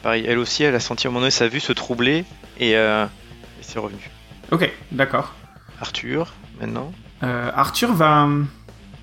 Pareil, 0.03 0.25
elle 0.27 0.39
aussi, 0.39 0.63
elle 0.63 0.75
a 0.75 0.81
senti 0.81 1.07
à 1.07 1.11
un 1.11 1.13
moment 1.13 1.21
donné 1.21 1.31
sa 1.31 1.49
vue 1.49 1.61
se 1.61 1.73
troubler 1.73 2.25
et, 2.59 2.77
euh, 2.77 3.05
et 3.07 3.63
c'est 3.63 3.79
revenu. 3.79 4.11
Ok, 4.53 4.71
d'accord. 4.93 5.35
Arthur, 5.81 6.33
maintenant. 6.61 6.93
Euh, 7.23 7.51
Arthur 7.55 7.93
va 7.93 8.25
hum, 8.25 8.47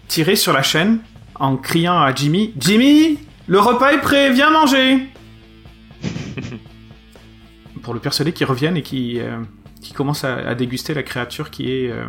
tirer 0.08 0.36
sur 0.36 0.54
la 0.54 0.63
chaîne 0.63 0.99
en 1.36 1.58
criant 1.58 1.99
à 1.99 2.13
Jimmy 2.13 2.54
Jimmy, 2.58 3.19
le 3.47 3.60
repas 3.60 3.91
est 3.93 3.99
prêt, 4.02 4.32
viens 4.32 4.52
manger 4.52 5.10
Pour 7.84 7.93
le 7.93 8.00
persuader 8.00 8.34
qu'il 8.34 8.48
revienne 8.48 8.78
et 8.78 8.82
qui 8.82 9.19
qui 9.84 9.93
commence 9.93 10.24
à, 10.24 10.56
déguster 10.56 10.96
la 10.96 11.04
créature 11.04 11.52
qui 11.52 11.72
est, 11.72 11.91
euh, 11.91 12.06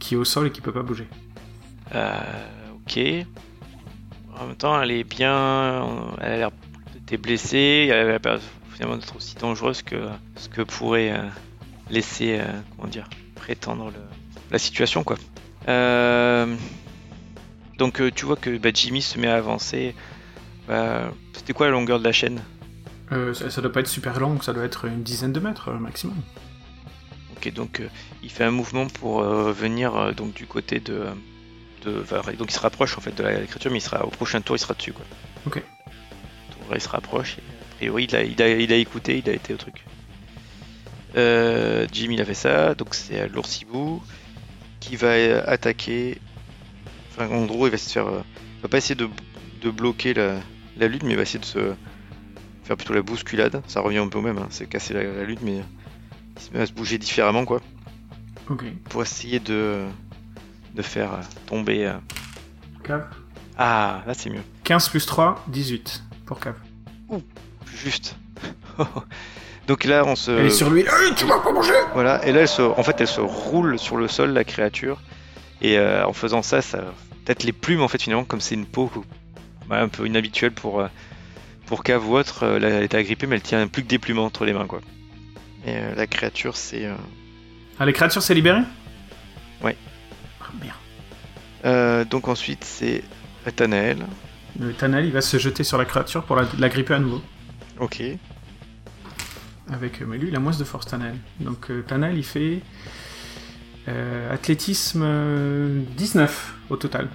qui 0.00 0.14
est 0.14 0.16
au 0.16 0.24
sol 0.24 0.48
et 0.48 0.50
qui 0.50 0.60
peut 0.60 0.72
pas 0.72 0.82
bouger. 0.82 1.06
Euh, 1.94 2.18
ok. 2.74 2.98
En 4.40 4.46
même 4.46 4.56
temps, 4.56 4.82
elle 4.82 4.90
est 4.90 5.04
bien. 5.04 5.86
Elle 6.20 6.32
a 6.32 6.36
l'air 6.38 6.50
d'être 7.06 7.22
blessée. 7.22 7.88
Elle 7.92 8.10
a 8.10 8.18
l'air 8.18 8.40
finalement 8.72 8.96
d'être 8.96 9.14
aussi 9.14 9.36
dangereuse 9.36 9.82
que 9.82 10.08
ce 10.34 10.48
que 10.48 10.62
pourrait 10.62 11.12
euh, 11.12 11.28
laisser, 11.90 12.38
euh, 12.40 12.44
comment 12.74 12.88
dire, 12.88 13.08
prétendre 13.36 13.92
la 14.50 14.58
situation, 14.58 15.04
quoi. 15.04 15.16
Euh, 15.68 16.56
donc, 17.78 18.00
euh, 18.00 18.10
tu 18.10 18.24
vois 18.24 18.36
que 18.36 18.56
bah, 18.56 18.70
Jimmy 18.72 19.02
se 19.02 19.18
met 19.18 19.28
à 19.28 19.36
avancer. 19.36 19.94
Bah, 20.66 21.12
C'était 21.34 21.52
quoi 21.52 21.66
la 21.66 21.72
longueur 21.72 21.98
de 21.98 22.04
la 22.04 22.12
chaîne? 22.12 22.40
Euh, 23.12 23.34
ça, 23.34 23.50
ça 23.50 23.60
doit 23.60 23.70
pas 23.72 23.80
être 23.80 23.88
super 23.88 24.18
long, 24.18 24.40
ça 24.40 24.52
doit 24.52 24.64
être 24.64 24.86
une 24.86 25.02
dizaine 25.02 25.32
de 25.32 25.40
mètres 25.40 25.68
euh, 25.68 25.78
maximum. 25.78 26.16
Ok, 27.36 27.52
donc 27.52 27.80
euh, 27.80 27.88
il 28.22 28.30
fait 28.30 28.44
un 28.44 28.50
mouvement 28.50 28.86
pour 28.86 29.20
euh, 29.20 29.52
venir 29.52 30.14
donc 30.14 30.32
du 30.34 30.46
côté 30.46 30.80
de, 30.80 31.04
de 31.84 32.00
enfin, 32.02 32.32
donc 32.32 32.50
il 32.50 32.54
se 32.54 32.60
rapproche 32.60 32.96
en 32.96 33.00
fait 33.00 33.14
de 33.14 33.22
la 33.22 33.44
créature, 33.44 33.70
mais 33.70 33.78
il 33.78 33.82
sera 33.82 34.04
au 34.06 34.10
prochain 34.10 34.40
tour, 34.40 34.56
il 34.56 34.58
sera 34.58 34.74
dessus 34.74 34.92
quoi. 34.92 35.04
Ok. 35.46 35.62
Tour, 36.50 36.74
il 36.74 36.80
se 36.80 36.88
rapproche. 36.88 37.36
Et, 37.38 37.42
a 37.42 37.76
priori, 37.76 38.04
il 38.04 38.16
a, 38.16 38.22
il 38.22 38.42
a, 38.42 38.48
il 38.48 38.72
a 38.72 38.76
écouté, 38.76 39.18
il 39.18 39.28
a 39.28 39.34
été 39.34 39.52
au 39.52 39.58
truc. 39.58 39.84
Jimmy 41.92 42.14
il 42.14 42.20
a 42.20 42.24
fait 42.24 42.34
ça, 42.34 42.74
donc 42.74 42.94
c'est 42.94 43.28
l'oursibou 43.28 44.02
qui 44.80 44.96
va 44.96 45.12
attaquer. 45.46 46.18
Enfin, 47.10 47.28
en 47.28 47.44
gros, 47.44 47.66
il 47.66 47.70
va 47.70 47.76
se 47.76 47.92
faire, 47.92 48.06
il 48.08 48.62
va 48.62 48.68
pas 48.68 48.78
essayer 48.78 48.96
de, 48.96 49.08
de 49.60 49.70
bloquer 49.70 50.14
la, 50.14 50.36
la 50.78 50.88
lutte, 50.88 51.02
mais 51.04 51.10
il 51.10 51.16
va 51.16 51.22
essayer 51.22 51.38
de 51.38 51.44
se 51.44 51.74
faire 52.64 52.76
plutôt 52.76 52.94
la 52.94 53.02
bousculade. 53.02 53.62
Ça 53.66 53.80
revient 53.80 53.98
un 53.98 54.08
peu 54.08 54.18
au 54.18 54.22
même, 54.22 54.38
hein, 54.38 54.46
c'est 54.50 54.66
casser 54.66 54.94
la, 54.94 55.02
la 55.04 55.24
lutte, 55.24 55.40
mais 55.42 55.58
il 56.36 56.42
se 56.42 56.50
met 56.52 56.60
à 56.60 56.66
se 56.66 56.72
bouger 56.72 56.98
différemment 56.98 57.44
quoi 57.44 57.60
Ok. 58.50 58.64
pour 58.90 59.02
essayer 59.02 59.38
de, 59.40 59.84
de 60.74 60.82
faire 60.82 61.12
euh, 61.14 61.20
tomber. 61.46 61.86
euh, 61.86 61.94
Cave. 62.82 63.06
Ah, 63.56 64.02
là 64.06 64.14
c'est 64.14 64.30
mieux. 64.30 64.42
15 64.64 64.88
plus 64.88 65.06
3, 65.06 65.44
18 65.48 66.02
pour 66.26 66.40
Cave. 66.40 66.56
Plus 67.64 67.76
juste. 67.76 68.16
Donc 69.66 69.84
là, 69.84 70.04
on 70.04 70.14
se. 70.16 70.30
Elle 70.30 70.46
est 70.46 70.50
sur 70.50 70.68
lui. 70.70 70.82
Hey, 70.82 71.14
tu 71.16 71.24
vas 71.24 71.38
pas 71.38 71.50
manger 71.52 71.72
Voilà, 71.94 72.26
et 72.26 72.32
là, 72.32 72.40
elle 72.42 72.48
se... 72.48 72.60
en 72.60 72.82
fait, 72.82 73.00
elle 73.00 73.06
se 73.08 73.20
roule 73.22 73.78
sur 73.78 73.96
le 73.96 74.08
sol, 74.08 74.30
la 74.32 74.44
créature. 74.44 75.00
Et 75.62 75.78
euh, 75.78 76.04
en 76.06 76.12
faisant 76.12 76.42
ça, 76.42 76.60
ça. 76.60 76.84
Peut-être 77.24 77.44
les 77.44 77.52
plumes, 77.52 77.80
en 77.80 77.88
fait, 77.88 78.02
finalement, 78.02 78.24
comme 78.24 78.42
c'est 78.42 78.54
une 78.56 78.66
peau 78.66 78.90
un 79.70 79.88
peu 79.88 80.06
inhabituelle 80.06 80.52
pour, 80.52 80.80
euh, 80.80 80.88
pour 81.66 81.82
cave 81.82 82.08
ou 82.08 82.16
autre, 82.16 82.44
euh, 82.44 82.58
là, 82.58 82.68
elle 82.68 82.82
était 82.84 82.96
agrippée, 82.96 83.26
mais 83.26 83.36
elle 83.36 83.42
tient 83.42 83.66
plus 83.68 83.82
que 83.82 83.88
des 83.88 83.98
plumes 83.98 84.18
entre 84.18 84.44
les 84.44 84.52
mains, 84.52 84.66
quoi. 84.66 84.80
Et 85.66 85.76
euh, 85.76 85.94
la 85.94 86.06
créature, 86.06 86.56
c'est. 86.56 86.84
euh, 86.86 86.94
Ah, 87.78 87.86
les 87.86 87.92
créatures 87.92 88.22
s'est 88.22 88.34
libérée 88.34 88.62
Ouais. 89.62 89.76
Ah, 90.40 90.50
merde. 90.60 90.76
euh, 91.64 92.04
donc 92.04 92.28
ensuite, 92.28 92.64
c'est 92.64 93.02
Athanaël. 93.46 93.98
Le 94.60 94.72
Tanel, 94.72 95.06
il 95.06 95.12
va 95.12 95.20
se 95.20 95.36
jeter 95.38 95.64
sur 95.64 95.78
la 95.78 95.84
créature 95.84 96.22
pour 96.24 96.36
la, 96.36 96.46
la 96.58 96.68
gripper 96.68 96.94
à 96.94 96.98
nouveau. 96.98 97.22
Ok. 97.80 98.02
Avec, 99.72 100.02
euh, 100.02 100.06
mais 100.06 100.18
lui, 100.18 100.28
il 100.28 100.36
a 100.36 100.40
moins 100.40 100.56
de 100.56 100.64
force, 100.64 100.86
Tanel. 100.86 101.16
Donc, 101.40 101.70
euh, 101.70 101.82
Tanel, 101.82 102.16
il 102.18 102.24
fait 102.24 102.60
euh, 103.88 104.32
athlétisme 104.32 105.02
euh, 105.04 105.82
19 105.96 106.54
au 106.70 106.76
total. 106.76 107.08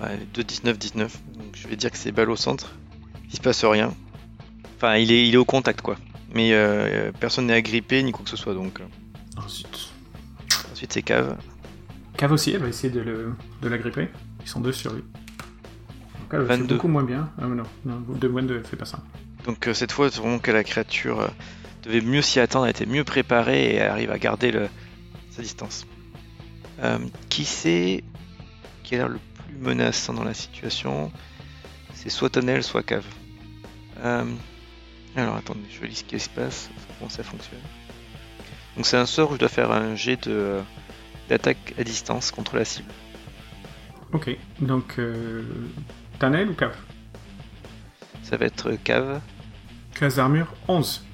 Ouais, 0.00 0.18
2 0.34 0.42
19 0.42 0.78
19. 0.78 1.18
Donc 1.36 1.54
je 1.54 1.68
vais 1.68 1.76
dire 1.76 1.90
que 1.90 1.96
c'est 1.98 2.12
balle 2.12 2.30
au 2.30 2.36
centre. 2.36 2.72
Il 3.32 3.36
se 3.36 3.40
passe 3.42 3.64
rien. 3.64 3.94
Enfin, 4.76 4.96
il 4.96 5.10
est, 5.12 5.26
il 5.28 5.34
est 5.34 5.38
au 5.38 5.44
contact 5.44 5.80
quoi. 5.80 5.96
Mais 6.34 6.52
euh, 6.52 7.12
personne 7.20 7.46
n'est 7.46 7.54
agrippé 7.54 8.02
ni 8.02 8.12
quoi 8.12 8.24
que 8.24 8.30
ce 8.30 8.36
soit 8.36 8.54
donc. 8.54 8.80
euh. 8.80 8.84
Ensuite. 9.36 9.90
Ensuite 10.72 10.92
c'est 10.92 11.02
cave. 11.02 11.36
Cave 12.16 12.32
aussi, 12.32 12.50
elle 12.52 12.60
va 12.62 12.68
essayer 12.68 12.92
de, 12.92 13.00
le, 13.00 13.34
de 13.62 13.68
la 13.68 13.78
gripper. 13.78 14.08
Ils 14.42 14.48
sont 14.48 14.60
deux 14.60 14.72
sur 14.72 14.92
lui. 14.92 15.02
Donc, 15.02 16.28
elle 16.32 16.40
fait 16.40 16.46
22. 16.58 16.74
beaucoup 16.74 16.88
moins 16.88 17.04
bien. 17.04 17.30
Ah, 17.38 17.46
non, 17.46 17.62
non, 17.84 18.00
de 18.08 18.28
moins 18.28 18.42
de 18.42 18.60
fait 18.62 18.76
pas 18.76 18.84
ça. 18.84 18.98
Donc 19.44 19.66
euh, 19.66 19.74
cette 19.74 19.92
fois, 19.92 20.10
c'est 20.10 20.20
vraiment 20.20 20.38
que 20.38 20.50
la 20.50 20.62
créature 20.64 21.20
euh, 21.20 21.28
devait 21.82 22.00
mieux 22.00 22.22
s'y 22.22 22.38
attendre, 22.40 22.66
elle 22.66 22.70
était 22.70 22.86
mieux 22.86 23.04
préparée 23.04 23.64
et 23.64 23.74
elle 23.76 23.90
arrive 23.90 24.10
à 24.10 24.18
garder 24.18 24.52
le, 24.52 24.68
sa 25.30 25.42
distance. 25.42 25.86
Euh, 26.82 26.98
qui 27.28 27.44
c'est 27.44 28.02
qui 28.84 28.94
a 28.94 28.98
l'air 28.98 29.08
le 29.08 29.18
plus 29.46 29.56
menaçant 29.56 30.12
dans 30.12 30.24
la 30.24 30.34
situation? 30.34 31.10
C'est 31.94 32.08
soit 32.10 32.30
Tonel, 32.30 32.62
soit 32.62 32.82
Cave. 32.82 33.04
Euh, 34.02 34.24
alors 35.16 35.36
attendez, 35.36 35.60
je 35.70 35.84
lis 35.84 35.96
ce 35.96 36.04
qui 36.04 36.18
se 36.18 36.28
passe, 36.28 36.70
comment 36.98 37.10
ça 37.10 37.22
fonctionne. 37.22 37.60
Donc 38.76 38.86
c'est 38.86 38.96
un 38.96 39.06
sort 39.06 39.30
où 39.30 39.34
je 39.34 39.38
dois 39.38 39.48
faire 39.48 39.70
un 39.70 39.94
jet 39.94 40.16
de 40.28 40.32
euh, 40.32 40.62
d'attaque 41.28 41.74
à 41.78 41.84
distance 41.84 42.30
contre 42.30 42.56
la 42.56 42.64
cible. 42.64 42.90
Ok, 44.12 44.36
donc 44.60 44.98
euh, 44.98 45.42
Tanel 46.18 46.50
ou 46.50 46.54
Cave 46.54 46.76
Ça 48.22 48.36
va 48.36 48.46
être 48.46 48.72
Cave. 48.84 49.20
Classe 49.94 50.16
d'armure 50.16 50.52
11. 50.68 51.04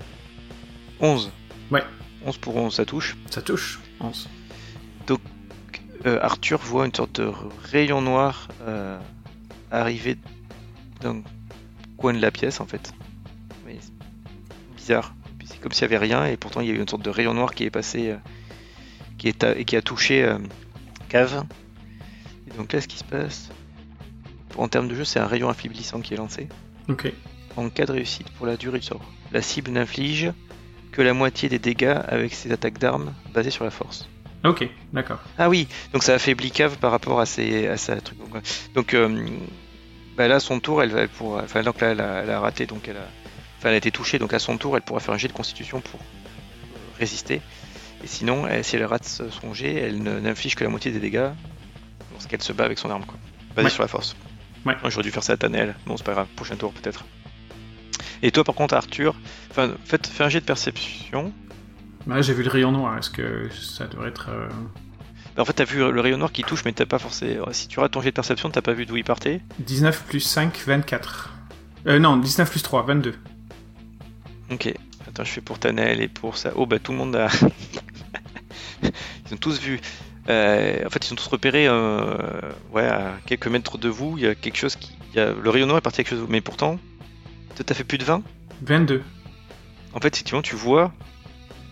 11. 1.01 1.33
Ouais. 1.71 1.85
11 2.25 2.39
pour 2.39 2.57
11, 2.57 2.75
ça 2.75 2.85
touche. 2.85 3.17
Ça 3.31 3.43
touche 3.43 3.81
11. 4.01 4.29
euh, 6.07 6.19
Arthur 6.23 6.59
voit 6.59 6.87
une 6.87 6.95
sorte 6.95 7.21
de 7.21 7.31
rayon 7.65 8.01
noir 8.01 8.49
euh, 8.63 8.99
arriver 9.71 10.17
d'un 11.01 11.23
coin 11.99 12.15
de 12.15 12.21
la 12.21 12.31
pièce 12.31 12.61
en 12.63 12.67
fait. 12.67 12.93
Mais 13.67 13.77
bizarre. 14.77 15.15
C'est 15.45 15.61
comme 15.61 15.73
s'il 15.73 15.87
n'y 15.89 15.95
avait 15.95 16.07
rien 16.07 16.25
et 16.27 16.37
pourtant 16.39 16.61
il 16.63 16.69
y 16.69 16.71
a 16.71 16.75
eu 16.75 16.79
une 16.81 16.89
sorte 16.89 17.03
de 17.05 17.11
rayon 17.11 17.35
noir 17.35 17.55
qui 17.55 17.65
est 17.65 17.71
passé, 17.71 18.11
euh, 18.11 18.17
qui, 19.19 19.29
est 19.29 19.45
à- 19.45 19.57
et 19.57 19.65
qui 19.65 19.77
a 19.77 19.83
touché 19.83 20.23
euh, 20.25 20.39
Cave. 21.09 21.45
Et 22.51 22.57
donc 22.57 22.73
là, 22.73 22.81
ce 22.81 22.89
qui 22.89 22.99
se 22.99 23.05
passe, 23.05 23.51
en 24.57 24.69
termes 24.69 24.89
de 24.89 24.95
jeu, 24.95 25.05
c'est 25.05 25.19
un 25.19 25.27
rayon 25.27 25.49
affaiblissant 25.49 26.01
qui 26.01 26.15
est 26.15 26.17
lancé. 26.17 26.49
Ok. 26.89 27.13
En 27.57 27.69
cas 27.71 27.87
de 27.87 27.93
réussite 27.93 28.31
pour 28.33 28.47
la 28.47 28.57
durée 28.57 28.79
du 28.79 28.87
sort, 28.87 29.01
la 29.33 29.43
cible 29.43 29.71
n'inflige 29.71 30.33
que 30.93 31.03
la 31.03 31.13
moitié 31.15 31.49
des 31.49 31.59
dégâts 31.59 31.97
avec 32.09 32.33
ses 32.35 32.53
attaques 32.53 32.79
d'armes 32.79 33.13
basées 33.35 33.51
sur 33.51 33.65
la 33.65 33.71
force. 33.71 34.09
Ok, 34.45 34.69
d'accord. 34.93 35.19
Ah 35.37 35.49
oui, 35.49 35.67
donc 35.93 36.03
ça 36.05 36.15
affaiblit 36.15 36.51
Cave 36.53 36.79
par 36.79 36.93
rapport 36.93 37.21
à 37.21 37.27
ses 37.27 37.67
à 37.67 37.77
sa 37.77 38.01
truc. 38.01 38.19
Donc, 38.75 38.95
euh, 38.95 39.27
bah 40.19 40.29
là, 40.29 40.41
son 40.41 40.61
tour, 40.61 40.83
elle 40.83 40.91
va 40.91 41.01
elle 41.01 41.09
pourra. 41.09 41.43
Enfin, 41.45 41.63
donc 41.63 41.81
là, 41.81 41.93
elle 41.93 42.01
a, 42.01 42.23
elle 42.23 42.31
a 42.31 42.41
raté, 42.41 42.67
donc 42.67 42.87
elle 42.89 42.97
a. 42.99 43.07
Enfin, 43.59 43.69
elle 43.71 43.75
a 43.75 43.79
été 43.79 43.91
touchée, 43.91 44.19
donc 44.19 44.35
à 44.35 44.39
son 44.39 44.59
tour, 44.59 44.77
elle 44.77 44.83
pourra 44.83 45.01
faire 45.01 45.15
un 45.15 45.19
jet 45.19 45.29
de 45.29 45.33
constitution 45.33 45.81
pour 45.81 46.01
euh, 46.01 46.77
résister. 46.99 47.41
Et 48.05 48.07
sinon, 48.07 48.47
elle- 48.47 48.65
si 48.65 48.77
elle 48.77 48.85
rate 48.85 49.05
son 49.05 49.55
jet, 49.55 49.75
elle 49.75 50.03
ne- 50.03 50.21
n'inflige 50.21 50.55
que 50.57 50.63
la 50.65 50.71
moitié 50.71 50.91
des 50.93 51.01
dégâts 51.01 51.31
lorsqu'elle 52.13 52.43
se 52.43 52.53
bat 52.53 52.65
avec 52.65 52.79
son 52.79 52.91
arme, 52.91 53.05
quoi. 53.07 53.17
Basée 53.57 53.67
Ouais. 53.67 53.71
sur 53.73 53.83
la 53.83 53.89
force. 53.89 54.15
Ouais. 54.67 54.75
J'aurais 54.85 55.03
dû 55.05 55.11
faire 55.11 55.23
ça 55.23 55.33
à 55.33 55.37
Tanel. 55.37 55.75
Bon, 55.87 55.97
c'est 55.97 56.05
pas 56.05 56.13
grave, 56.13 56.27
prochain 56.37 56.57
tour 56.57 56.73
peut-être. 56.73 57.05
Et 58.23 58.31
toi, 58.33 58.43
par 58.45 58.55
contre, 58.55 58.75
Arthur, 58.75 59.15
enfin, 59.51 59.73
faites, 59.85 60.07
fais 60.09 60.25
un 60.25 60.29
jet 60.29 60.41
de 60.41 60.45
perception. 60.45 61.33
Là, 62.07 62.21
j'ai 62.23 62.35
vu 62.35 62.43
le 62.43 62.51
rayon 62.51 62.73
noir. 62.73 62.99
Est-ce 62.99 63.11
que 63.11 63.49
ça 63.53 63.87
devrait 63.87 64.09
être. 64.09 64.29
euh, 64.31 64.49
Bah, 64.49 64.55
en 65.39 65.45
fait, 65.45 65.53
t'as 65.55 65.65
vu 65.65 65.79
le 65.79 66.01
rayon 66.01 66.19
noir 66.19 66.33
qui 66.33 66.43
touche, 66.43 66.65
mais 66.65 66.73
t'as 66.73 66.87
pas 66.87 66.99
forcément. 66.99 67.47
Si 67.53 67.69
tu 67.69 67.79
rates 67.81 67.93
ton 67.93 68.01
jet 68.01 68.11
de 68.11 68.15
perception, 68.15 68.51
t'as 68.51 68.63
pas 68.63 68.73
vu 68.73 68.87
d'où 68.87 68.97
il 68.97 69.05
partait. 69.05 69.41
19 69.61 70.05
plus 70.05 70.21
5, 70.21 70.59
24. 70.67 71.33
Euh, 71.87 71.99
non, 71.99 72.17
19 72.17 72.51
plus 72.51 72.63
3, 72.63 72.83
22. 72.85 73.15
Ok. 74.51 74.73
Attends, 75.07 75.25
je 75.25 75.31
fais 75.31 75.41
pour 75.41 75.59
Tanel 75.59 76.01
et 76.01 76.09
pour 76.09 76.37
ça. 76.37 76.53
Oh 76.57 76.67
bah 76.67 76.79
tout 76.79 76.93
le 76.93 76.99
monde 76.99 77.17
a. 77.17 77.29
Ils 78.83 79.35
ont 79.35 79.39
tous 79.39 79.61
vu. 79.61 79.81
Euh, 80.29 80.85
en 80.87 80.91
fait, 80.91 81.05
ils 81.05 81.09
sont 81.09 81.15
tous 81.15 81.27
repérés 81.29 81.67
euh, 81.69 82.17
ouais, 82.73 82.87
à 82.87 83.15
quelques 83.27 83.47
mètres 83.49 83.79
de 83.79 83.89
vous. 83.89 84.15
Il 84.19 84.25
y 84.25 84.27
a 84.27 84.35
quelque 84.35 84.57
chose 84.59 84.77
qui. 84.77 84.97
il 85.13 85.17
y 85.17 85.21
a- 85.21 85.33
le 85.33 85.51
rayon 85.51 85.67
noir 85.67 85.79
est 85.79 85.83
parti 85.83 86.01
à 86.01 86.05
quelque 86.05 86.11
chose 86.11 86.21
de 86.21 86.25
vous. 86.27 86.31
Mais 86.33 86.41
pourtant, 86.41 86.79
t'as 87.55 87.75
fait 87.75 87.85
plus 87.85 87.99
de 87.99 88.05
20. 88.05 88.23
22. 88.63 89.03
En 89.95 90.01
fait, 90.01 90.09
effectivement, 90.15 90.43
tu 90.43 90.55
vois, 90.57 90.93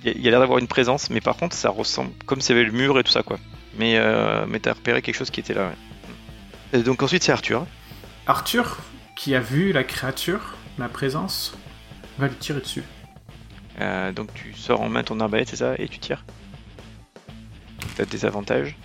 il 0.02 0.08
y 0.08 0.10
a- 0.10 0.14
il 0.16 0.22
y 0.22 0.28
a 0.28 0.30
l'air 0.30 0.40
d'avoir 0.40 0.58
une 0.58 0.68
présence, 0.68 1.10
mais 1.10 1.20
par 1.20 1.36
contre, 1.36 1.54
ça 1.54 1.68
ressemble 1.68 2.10
comme 2.24 2.40
s'il 2.40 2.56
y 2.56 2.58
avait 2.58 2.66
le 2.68 2.72
mur 2.76 2.98
et 2.98 3.04
tout 3.04 3.12
ça, 3.12 3.22
quoi. 3.22 3.38
Mais, 3.78 3.98
euh, 3.98 4.46
mais 4.48 4.60
t'as 4.60 4.72
repéré 4.72 5.02
quelque 5.02 5.16
chose 5.16 5.30
qui 5.30 5.40
était 5.40 5.54
là, 5.54 5.68
ouais. 5.68 6.78
Et 6.78 6.82
donc 6.82 7.02
ensuite, 7.02 7.22
c'est 7.22 7.32
Arthur. 7.32 7.66
Arthur, 8.26 8.78
qui 9.16 9.34
a 9.34 9.40
vu 9.40 9.72
la 9.72 9.84
créature, 9.84 10.54
la 10.78 10.88
présence, 10.88 11.56
va 12.18 12.28
lui 12.28 12.36
tirer 12.36 12.60
dessus. 12.60 12.82
Euh, 13.80 14.12
donc 14.12 14.32
tu 14.34 14.54
sors 14.54 14.80
en 14.80 14.88
main 14.88 15.02
ton 15.02 15.20
arbalète, 15.20 15.48
c'est 15.48 15.56
ça, 15.56 15.74
et 15.78 15.88
tu 15.88 15.98
tires. 15.98 16.24
T'as 17.96 18.04
des 18.04 18.24
avantages. 18.24 18.76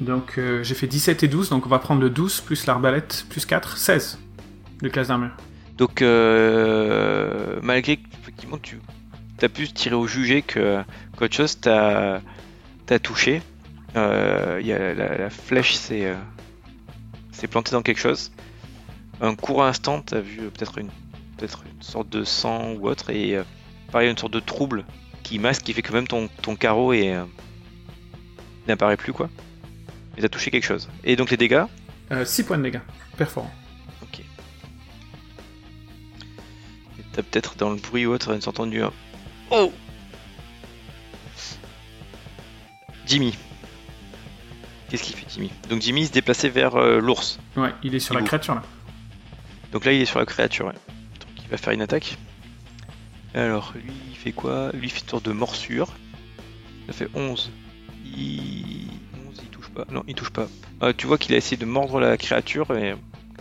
Donc 0.00 0.38
euh, 0.38 0.62
j'ai 0.62 0.74
fait 0.74 0.86
17 0.86 1.22
et 1.22 1.28
12, 1.28 1.50
donc 1.50 1.66
on 1.66 1.68
va 1.68 1.78
prendre 1.78 2.00
le 2.00 2.10
12 2.10 2.40
plus 2.40 2.66
l'arbalète 2.66 3.26
plus 3.28 3.46
4, 3.46 3.76
16 3.76 4.18
de 4.82 4.88
classe 4.88 5.08
d'armure. 5.08 5.32
Donc, 5.76 6.00
euh, 6.00 7.58
malgré 7.62 7.98
que 7.98 8.06
effectivement, 8.22 8.58
tu 8.58 8.78
as 9.42 9.48
pu 9.48 9.68
tirer 9.68 9.94
au 9.94 10.06
jugé 10.06 10.42
que 10.42 10.82
qu'autre 11.16 11.34
chose 11.34 11.60
t'a 11.60 12.22
t'a 12.86 12.98
touché, 12.98 13.42
euh, 13.96 14.60
y 14.62 14.72
a 14.72 14.94
la, 14.94 15.16
la 15.16 15.30
flèche 15.30 15.74
s'est 15.74 16.06
euh, 16.06 16.14
s'est 17.32 17.48
plantée 17.48 17.72
dans 17.72 17.82
quelque 17.82 18.00
chose. 18.00 18.32
Un 19.20 19.34
court 19.34 19.64
instant, 19.64 20.00
t'as 20.00 20.20
vu 20.20 20.40
euh, 20.42 20.50
peut-être 20.50 20.78
une 20.78 20.90
peut-être 21.36 21.64
une 21.66 21.82
sorte 21.82 22.08
de 22.08 22.24
sang 22.24 22.72
ou 22.72 22.88
autre, 22.88 23.10
et 23.10 23.36
euh, 23.36 23.42
pareil 23.92 24.10
une 24.10 24.16
sorte 24.16 24.32
de 24.32 24.40
trouble 24.40 24.84
qui 25.22 25.38
masque, 25.38 25.62
qui 25.62 25.72
fait 25.72 25.82
que 25.82 25.92
même 25.92 26.06
ton, 26.06 26.28
ton 26.42 26.56
carreau 26.56 26.92
est 26.92 27.14
n'apparaît 28.68 28.96
plus 28.96 29.12
quoi. 29.12 29.28
Mais 30.14 30.22
t'as 30.22 30.28
touché 30.28 30.50
quelque 30.50 30.64
chose. 30.64 30.88
Et 31.04 31.16
donc 31.16 31.30
les 31.30 31.36
dégâts, 31.36 31.64
6 32.24 32.44
points 32.44 32.58
de 32.58 32.62
dégâts, 32.62 32.80
perforant. 33.16 33.50
Ok. 34.02 34.22
T'as 37.12 37.22
peut-être 37.22 37.56
dans 37.56 37.70
le 37.70 37.76
bruit 37.76 38.06
ou 38.06 38.12
autre 38.12 38.30
une 38.30 38.48
entendu 38.48 38.82
un 38.82 38.92
Oh 39.50 39.72
Jimmy. 43.06 43.36
Qu'est-ce 44.88 45.02
qu'il 45.02 45.14
fait 45.16 45.26
Jimmy? 45.28 45.50
Donc 45.68 45.80
Jimmy 45.82 46.06
se 46.06 46.12
déplaçait 46.12 46.48
vers 46.48 46.76
euh, 46.76 47.00
l'ours. 47.00 47.38
Ouais, 47.56 47.72
il 47.82 47.94
est 47.94 48.00
sur 48.00 48.14
la 48.14 48.22
créature 48.22 48.54
là. 48.54 48.62
Donc 49.72 49.84
là 49.84 49.92
il 49.92 50.00
est 50.00 50.06
sur 50.06 50.18
la 50.18 50.26
créature. 50.26 50.66
ouais. 50.66 50.72
Donc 50.72 51.44
il 51.44 51.48
va 51.48 51.56
faire 51.56 51.72
une 51.72 51.82
attaque. 51.82 52.16
Alors 53.34 53.72
lui 53.76 53.92
il 54.10 54.16
fait 54.16 54.32
quoi? 54.32 54.70
Lui 54.72 54.86
il 54.88 54.90
fait 54.90 55.02
une 55.02 55.08
sorte 55.08 55.24
de 55.24 55.32
morsure. 55.32 55.88
Ça 56.86 56.92
fait 56.92 57.08
11. 57.14 57.50
Il... 58.04 58.88
11 59.28 59.40
il 59.42 59.48
touche 59.50 59.68
pas. 59.70 59.84
Non 59.90 60.02
il 60.08 60.14
touche 60.14 60.30
pas. 60.30 60.48
Ah, 60.80 60.92
tu 60.92 61.06
vois 61.06 61.18
qu'il 61.18 61.34
a 61.34 61.36
essayé 61.38 61.56
de 61.56 61.64
mordre 61.66 62.00
la 62.00 62.16
créature 62.16 62.76
et 62.76 62.94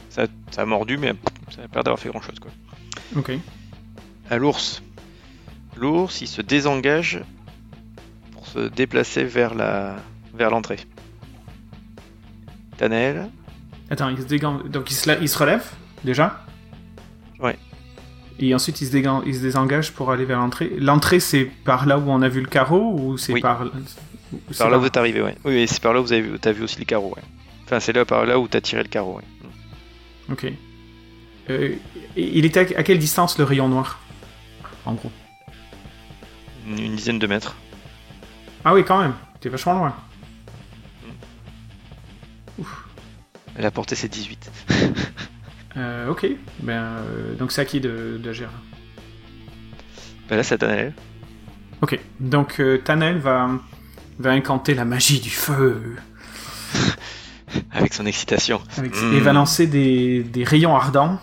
ça, 0.10 0.28
ça 0.52 0.62
a 0.62 0.65
mordu 0.65 0.98
mais 0.98 1.13
ça 1.50 1.62
a 1.63 1.74
l'air 1.74 1.84
d'avoir 1.84 2.00
fait 2.00 2.10
grand 2.10 2.22
chose 2.22 2.39
quoi. 2.39 2.52
Ok. 3.15 3.32
à 4.30 4.38
l'ours. 4.38 4.82
L'ours, 5.78 6.22
il 6.22 6.28
se 6.28 6.42
désengage 6.42 7.22
pour 8.32 8.48
se 8.48 8.60
déplacer 8.70 9.24
vers 9.24 9.54
la 9.54 9.96
vers 10.34 10.50
l'entrée. 10.50 10.80
Tanel, 12.78 13.30
Attends, 13.90 14.10
il 14.10 14.18
se. 14.18 14.68
Donc 14.68 14.92
il 14.92 14.94
se, 14.94 15.08
la- 15.10 15.20
il 15.20 15.30
se 15.30 15.38
relève, 15.38 15.64
déjà? 16.04 16.44
Ouais. 17.40 17.58
Et 18.40 18.54
ensuite 18.54 18.82
il 18.82 18.88
se, 18.88 18.92
dégan- 18.92 19.22
il 19.26 19.34
se 19.36 19.40
désengage 19.42 19.92
pour 19.94 20.12
aller 20.12 20.26
vers 20.26 20.40
l'entrée. 20.40 20.72
L'entrée 20.78 21.20
c'est 21.22 21.46
par 21.46 21.86
là 21.86 21.98
où 21.98 22.10
on 22.10 22.22
a 22.22 22.28
vu 22.30 22.42
le 22.42 22.48
carreau 22.48 22.94
ou 23.00 23.18
c'est 23.18 23.32
Oui. 23.34 23.40
par... 23.42 23.64
c'est 24.52 24.58
par 24.58 24.70
là 24.70 24.78
où 24.78 24.82
vous 24.82 24.88
êtes 24.88 24.98
arrivé, 24.98 25.22
ouais. 25.22 25.38
Oui, 25.46 25.66
c'est 25.70 25.82
par 25.82 25.94
là 25.94 26.02
où 26.02 26.04
vous 26.04 26.12
avez 26.12 26.22
vu, 26.22 26.38
t'as 26.40 26.52
vu 26.52 26.64
aussi 26.64 26.80
le 26.80 26.86
carreau, 26.86 27.14
ouais. 27.16 27.22
Enfin, 27.64 27.80
c'est 27.80 27.94
là 27.94 28.04
par 28.06 28.26
là 28.26 28.38
où 28.40 28.48
t'as 28.48 28.60
tiré 28.62 28.84
le 28.84 28.90
carreau, 28.90 29.18
ouais. 29.18 29.24
Ok. 30.32 30.52
Euh, 31.50 31.76
il 32.18 32.44
était 32.46 32.76
à 32.76 32.80
à 32.80 32.84
quelle 32.84 32.98
distance 33.00 33.38
le 33.38 33.44
rayon 33.46 33.70
noir 33.70 34.00
En 34.86 34.94
gros? 34.96 35.12
Une, 36.67 36.80
une 36.80 36.95
dizaine 36.95 37.19
de 37.19 37.28
mètres. 37.28 37.56
Ah 38.63 38.73
oui, 38.73 38.84
quand 38.86 38.99
même. 38.99 39.13
T'es 39.39 39.49
vachement 39.49 39.73
loin. 39.75 39.95
La 43.58 43.71
portée 43.71 43.95
c'est 43.95 44.10
18. 44.10 44.51
Euh, 45.78 46.08
ok. 46.10 46.25
Ben, 46.62 46.71
euh, 46.71 47.36
donc 47.36 47.51
c'est 47.51 47.60
à 47.60 47.65
qui 47.65 47.82
de, 47.82 48.17
de 48.23 48.32
gérer 48.32 48.49
Bah 50.30 50.38
là 50.38 50.43
c'est 50.43 50.56
à 50.56 50.58
Tanel. 50.58 50.93
Ok. 51.82 51.99
Donc 52.21 52.62
euh, 52.62 52.78
Tanel 52.78 53.17
va, 53.17 53.49
va 54.17 54.30
incanter 54.32 54.73
la 54.73 54.86
magie 54.86 55.19
du 55.19 55.30
feu. 55.32 55.97
Avec 57.73 57.93
son 57.93 58.06
excitation. 58.06 58.62
Avec- 58.78 58.95
Mm. 58.95 59.15
Et 59.15 59.19
va 59.19 59.34
lancer 59.34 59.67
des, 59.67 60.23
des 60.23 60.45
rayons 60.45 60.78
ardents 60.78 61.19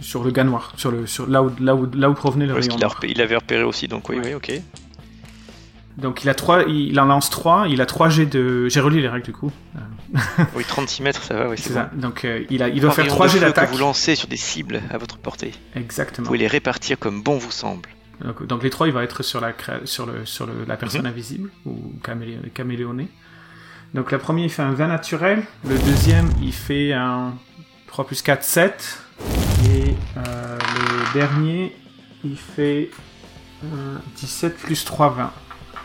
sur 0.00 0.24
le 0.24 0.30
gars 0.30 0.44
noir. 0.44 0.72
Sur 0.76 0.90
le, 0.90 1.06
sur, 1.06 1.26
là, 1.28 1.42
où, 1.42 1.50
là, 1.60 1.74
où, 1.74 1.88
là 1.94 2.10
où 2.10 2.14
provenait 2.14 2.46
le 2.46 2.54
Parce 2.54 2.66
rayon 2.66 2.76
a 2.76 2.80
noir. 2.80 3.00
il 3.08 3.20
avait 3.20 3.36
repéré 3.36 3.62
aussi, 3.62 3.88
donc 3.88 4.08
oui, 4.08 4.16
Ouais. 4.16 4.22
oui, 4.26 4.34
ok. 4.34 4.52
Donc 5.98 6.22
il 6.24 6.28
a 6.28 6.34
trois, 6.34 6.64
il 6.64 6.98
en 7.00 7.06
lance 7.06 7.30
3, 7.30 7.68
il 7.68 7.80
a 7.80 7.86
3 7.86 8.10
jets 8.10 8.26
de... 8.26 8.68
J'ai 8.68 8.80
relu 8.80 9.00
les 9.00 9.08
règles 9.08 9.24
du 9.24 9.32
coup. 9.32 9.50
Oui, 10.54 10.62
36 10.68 11.02
mètres, 11.02 11.22
ça 11.22 11.34
va, 11.34 11.48
oui, 11.48 11.56
C'est 11.56 11.68
c'est 11.68 11.74
ça. 11.74 11.90
bon. 11.94 12.00
Donc 12.02 12.24
euh, 12.26 12.44
il, 12.50 12.62
a, 12.62 12.68
il 12.68 12.80
doit 12.82 12.90
faire 12.90 13.04
rayons 13.04 13.14
3 13.14 13.26
de 13.26 13.32
jets 13.32 13.38
feu 13.38 13.44
que 13.44 13.48
d'attaque. 13.48 13.70
vous 13.70 13.78
lancez 13.78 14.14
sur 14.14 14.28
des 14.28 14.36
cibles 14.36 14.82
à 14.90 14.98
votre 14.98 15.16
portée. 15.16 15.52
Vous 15.74 15.80
Exactement. 15.80 16.26
pouvez 16.26 16.38
les 16.38 16.46
répartir 16.48 16.98
comme 16.98 17.22
bon 17.22 17.38
vous 17.38 17.50
semble. 17.50 17.88
Donc, 18.22 18.46
donc 18.46 18.62
les 18.62 18.68
trois, 18.70 18.86
il 18.88 18.92
va 18.92 19.04
être 19.04 19.22
sur 19.22 19.40
la, 19.40 19.54
sur 19.84 20.04
le, 20.04 20.26
sur 20.26 20.44
le, 20.46 20.52
la 20.68 20.76
personne 20.76 21.02
Mhm. 21.02 21.06
invisible, 21.08 21.50
ou 21.64 21.92
camélé, 22.04 22.38
caméléonée. 22.52 23.08
Donc 23.94 24.12
la 24.12 24.18
première, 24.18 24.44
il 24.44 24.50
fait 24.50 24.62
un 24.62 24.72
20 24.72 24.88
naturel. 24.88 25.42
Le 25.66 25.78
deuxième, 25.78 26.28
il 26.42 26.52
fait 26.52 26.92
un 26.92 27.32
3 27.86 28.06
plus 28.06 28.20
4, 28.20 28.42
7. 28.44 28.98
Euh, 30.16 30.58
le 30.78 31.18
dernier, 31.18 31.74
il 32.24 32.36
fait 32.36 32.90
euh, 33.64 33.96
17 34.16 34.56
plus 34.56 34.84
3, 34.84 35.10
20. 35.10 35.32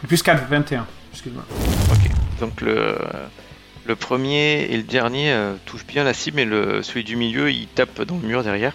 Plus 0.07 0.23
4, 0.23 0.47
21. 0.47 0.87
Excuse-moi. 1.11 1.43
Ok. 1.91 2.11
Donc 2.39 2.61
le, 2.61 3.95
premier 3.99 4.63
et 4.63 4.77
le 4.77 4.83
dernier 4.83 5.31
euh, 5.31 5.55
touchent 5.65 5.85
bien 5.85 6.03
la 6.03 6.13
cible, 6.13 6.37
mais 6.37 6.45
le, 6.45 6.81
celui 6.81 7.03
du 7.03 7.15
milieu 7.15 7.51
il 7.51 7.67
tape 7.67 8.01
dans 8.01 8.15
le 8.15 8.27
mur 8.27 8.43
derrière. 8.43 8.73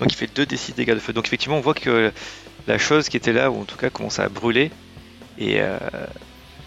Donc 0.00 0.12
il 0.12 0.16
fait 0.16 0.34
2 0.34 0.46
d 0.46 0.56
6 0.56 0.74
dégâts 0.74 0.94
de 0.94 0.98
feu. 0.98 1.12
Donc 1.12 1.26
effectivement 1.26 1.56
on 1.56 1.60
voit 1.60 1.74
que 1.74 2.12
la 2.66 2.78
chose 2.78 3.08
qui 3.08 3.16
était 3.16 3.32
là, 3.32 3.50
ou 3.50 3.60
en 3.60 3.64
tout 3.64 3.76
cas 3.76 3.90
commence 3.90 4.18
à 4.18 4.28
brûler, 4.28 4.70
et 5.38 5.60
euh, 5.60 5.78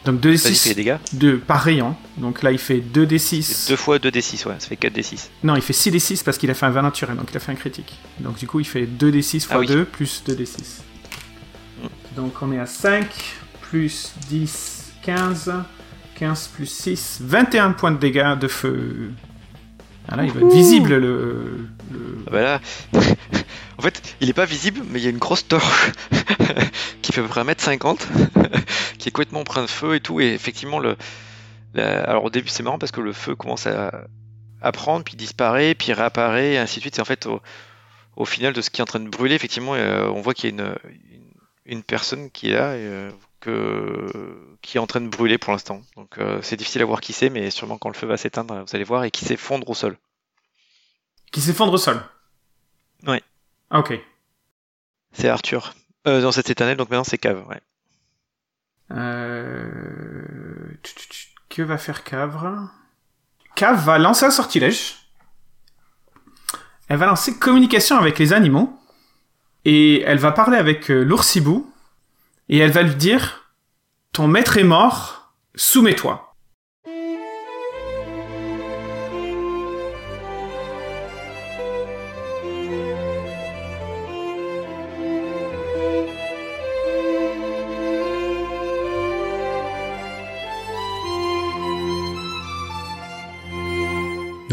Donc 0.08 0.20
2 0.22 0.32
d 0.32 0.38
ça 0.38 0.50
lui 0.50 0.56
fait 0.56 0.70
6 0.70 0.70
des 0.70 0.76
dégâts. 0.84 0.98
de, 1.13 1.36
par 1.36 1.62
rayon. 1.62 1.96
Donc 2.17 2.41
là, 2.43 2.52
il 2.52 2.58
fait 2.58 2.80
2 2.80 3.06
d 3.06 3.17
C'est 3.20 3.41
6. 3.41 3.67
2 3.70 3.76
fois 3.76 4.00
2 4.00 4.10
d 4.10 4.22
6, 4.22 4.46
ouais, 4.46 4.56
ça 4.58 4.67
fait 4.67 4.76
4 4.76 4.93
d 4.93 5.04
6. 5.04 5.30
Non, 5.43 5.56
il 5.56 5.62
fait 5.62 5.74
6 5.74 5.91
d 5.91 6.00
6 6.00 6.24
parce 6.24 6.38
qu'il 6.38 6.50
a 6.50 6.54
fait 6.54 6.65
un 6.65 6.72
20 6.72 6.82
naturel, 6.82 7.15
donc 7.17 7.28
il 7.32 7.38
a 7.38 7.39
fait 7.39 7.52
un 7.52 7.56
critique. 7.56 7.96
Donc 8.20 8.38
du 8.38 8.48
coup, 8.48 8.60
il 8.60 8.65
fait 8.65 8.86
2 8.86 9.12
d 9.12 9.22
6 9.22 9.46
Ah 9.50 9.54
fois 9.54 9.60
oui. 9.62 9.67
2 9.67 9.86
plus 9.86 10.24
2 10.26 10.36
d 10.36 10.46
6. 10.46 10.82
Donc 12.15 12.34
on 12.41 12.52
est 12.52 12.60
à 12.60 12.65
5 12.65 13.06
plus 13.62 14.13
10, 14.30 14.93
15. 15.04 15.54
15 16.15 16.48
plus 16.56 16.65
6, 16.65 17.20
21 17.22 17.74
points 17.74 17.91
de 17.91 17.98
dégâts 18.00 18.36
de 18.39 18.48
feu. 18.48 19.12
Ah 20.10 20.15
là, 20.15 20.24
il 20.24 20.32
va 20.32 20.39
être 20.39 20.52
visible 20.52 20.96
le. 20.96 21.67
le- 21.91 22.17
Ah 22.26 22.30
bah 22.32 22.41
là, 22.41 22.62
en 23.77 23.81
fait, 23.81 24.15
il 24.21 24.29
est 24.29 24.33
pas 24.33 24.45
visible, 24.45 24.81
mais 24.89 24.99
il 24.99 25.03
y 25.03 25.07
a 25.07 25.11
une 25.11 25.17
grosse 25.17 25.47
torche 25.47 25.91
qui 27.01 27.11
fait 27.11 27.21
à 27.21 27.23
peu 27.23 27.29
près 27.29 27.41
1m50, 27.43 27.99
qui 28.97 29.09
est 29.09 29.11
complètement 29.11 29.41
empreinte 29.41 29.65
de 29.65 29.69
feu 29.69 29.95
et 29.95 29.99
tout, 29.99 30.19
et 30.19 30.33
effectivement, 30.33 30.79
le, 30.79 30.95
la- 31.73 32.03
alors 32.03 32.23
au 32.25 32.29
début 32.29 32.49
c'est 32.49 32.63
marrant 32.63 32.79
parce 32.79 32.91
que 32.91 33.01
le 33.01 33.13
feu 33.13 33.35
commence 33.35 33.67
à, 33.67 34.05
à 34.61 34.71
prendre, 34.71 35.03
puis 35.05 35.15
disparaît, 35.15 35.75
puis 35.75 35.93
réapparaît, 35.93 36.53
et 36.53 36.57
ainsi 36.57 36.77
de 36.77 36.81
suite, 36.81 36.97
et 36.97 37.01
en 37.01 37.05
fait, 37.05 37.25
au, 37.27 37.41
au 38.15 38.25
final 38.25 38.53
de 38.53 38.61
ce 38.61 38.69
qui 38.69 38.81
est 38.81 38.83
en 38.83 38.85
train 38.87 38.99
de 38.99 39.09
brûler, 39.09 39.35
effectivement, 39.35 39.75
euh, 39.75 40.07
on 40.07 40.21
voit 40.21 40.33
qu'il 40.33 40.49
y 40.49 40.59
a 40.59 40.63
une, 40.63 40.75
une, 41.11 41.23
une 41.77 41.83
personne 41.83 42.31
qui 42.31 42.49
est 42.49 42.53
là, 42.53 42.75
et, 42.75 42.79
euh, 42.81 43.11
que, 43.39 44.07
qui 44.63 44.77
est 44.77 44.79
en 44.79 44.87
train 44.87 45.01
de 45.01 45.07
brûler 45.09 45.37
pour 45.37 45.51
l'instant. 45.53 45.83
Donc 45.95 46.17
euh, 46.17 46.39
c'est 46.41 46.55
difficile 46.55 46.81
à 46.81 46.85
voir 46.85 46.99
qui 47.01 47.13
c'est, 47.13 47.29
mais 47.29 47.51
sûrement 47.51 47.77
quand 47.77 47.89
le 47.89 47.93
feu 47.95 48.07
va 48.07 48.17
s'éteindre, 48.17 48.63
vous 48.63 48.75
allez 48.75 48.83
voir, 48.83 49.03
et 49.03 49.11
qui 49.11 49.25
s'effondre 49.25 49.69
au 49.69 49.75
sol. 49.75 49.95
Qui 51.31 51.41
s'effondre 51.41 51.73
au 51.73 51.77
sol. 51.77 52.01
Ouais. 53.05 53.21
Ah, 53.69 53.80
ok. 53.80 53.99
C'est 55.12 55.30
Arthur. 55.30 55.73
Euh, 56.08 56.21
dans 56.21 56.32
cet 56.32 56.49
éternel, 56.49 56.77
donc 56.77 56.89
maintenant 56.89 57.03
c'est 57.03 57.17
Cave, 57.17 57.45
ouais. 57.47 57.62
Euh... 58.91 60.73
Que 61.49 61.62
va 61.62 61.77
faire 61.77 62.03
Cavre 62.03 62.69
Cave 63.56 63.84
va 63.84 63.97
lancer 63.97 64.25
un 64.25 64.32
sortilège. 64.32 64.95
Elle 66.88 66.97
va 66.97 67.08
lancer 67.08 67.38
communication 67.38 67.97
avec 67.97 68.19
les 68.19 68.34
animaux. 68.34 68.80
Et 69.65 70.01
elle 70.03 70.19
va 70.19 70.32
parler 70.32 70.58
avec 70.58 70.89
euh, 70.91 71.03
l'oursibou. 71.03 71.73
Et 72.47 72.60
elle 72.60 72.71
va 72.71 72.84
lui 72.84 72.95
dire 72.95 73.51
Ton 74.13 74.27
maître 74.27 74.58
est 74.58 74.63
mort, 74.63 75.34
soumets-toi. 75.56 76.26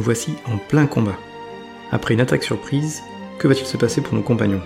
Voici 0.05 0.35
en 0.47 0.59
plein 0.59 0.87
combat. 0.87 1.17
Après 1.91 2.15
une 2.15 2.21
attaque 2.21 2.45
surprise, 2.45 3.03
que 3.39 3.49
va-t-il 3.49 3.67
se 3.67 3.77
passer 3.77 4.01
pour 4.03 4.15
nos 4.15 4.23
compagnons? 4.23 4.61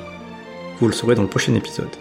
Vous 0.80 0.86
le 0.86 0.92
saurez 0.92 1.14
dans 1.14 1.22
le 1.22 1.28
prochain 1.28 1.54
épisode. 1.54 1.96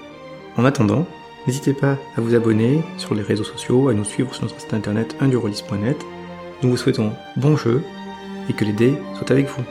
En 0.58 0.65
attendant, 0.65 1.06
n'hésitez 1.45 1.73
pas 1.73 1.97
à 2.17 2.21
vous 2.21 2.34
abonner 2.34 2.82
sur 2.97 3.13
les 3.13 3.21
réseaux 3.21 3.43
sociaux, 3.43 3.89
à 3.89 3.93
nous 3.93 4.04
suivre 4.04 4.34
sur 4.34 4.43
notre 4.43 4.60
site 4.60 4.73
internet 4.73 5.15
indurolist.net. 5.19 6.04
Nous 6.63 6.69
vous 6.69 6.78
souhaitons 6.78 7.13
bon 7.36 7.56
jeu 7.56 7.84
et 8.50 8.54
que 8.54 8.65
les 8.65 8.73
dés 8.73 8.97
soient 9.15 9.32
avec 9.32 9.47
vous. 9.47 9.63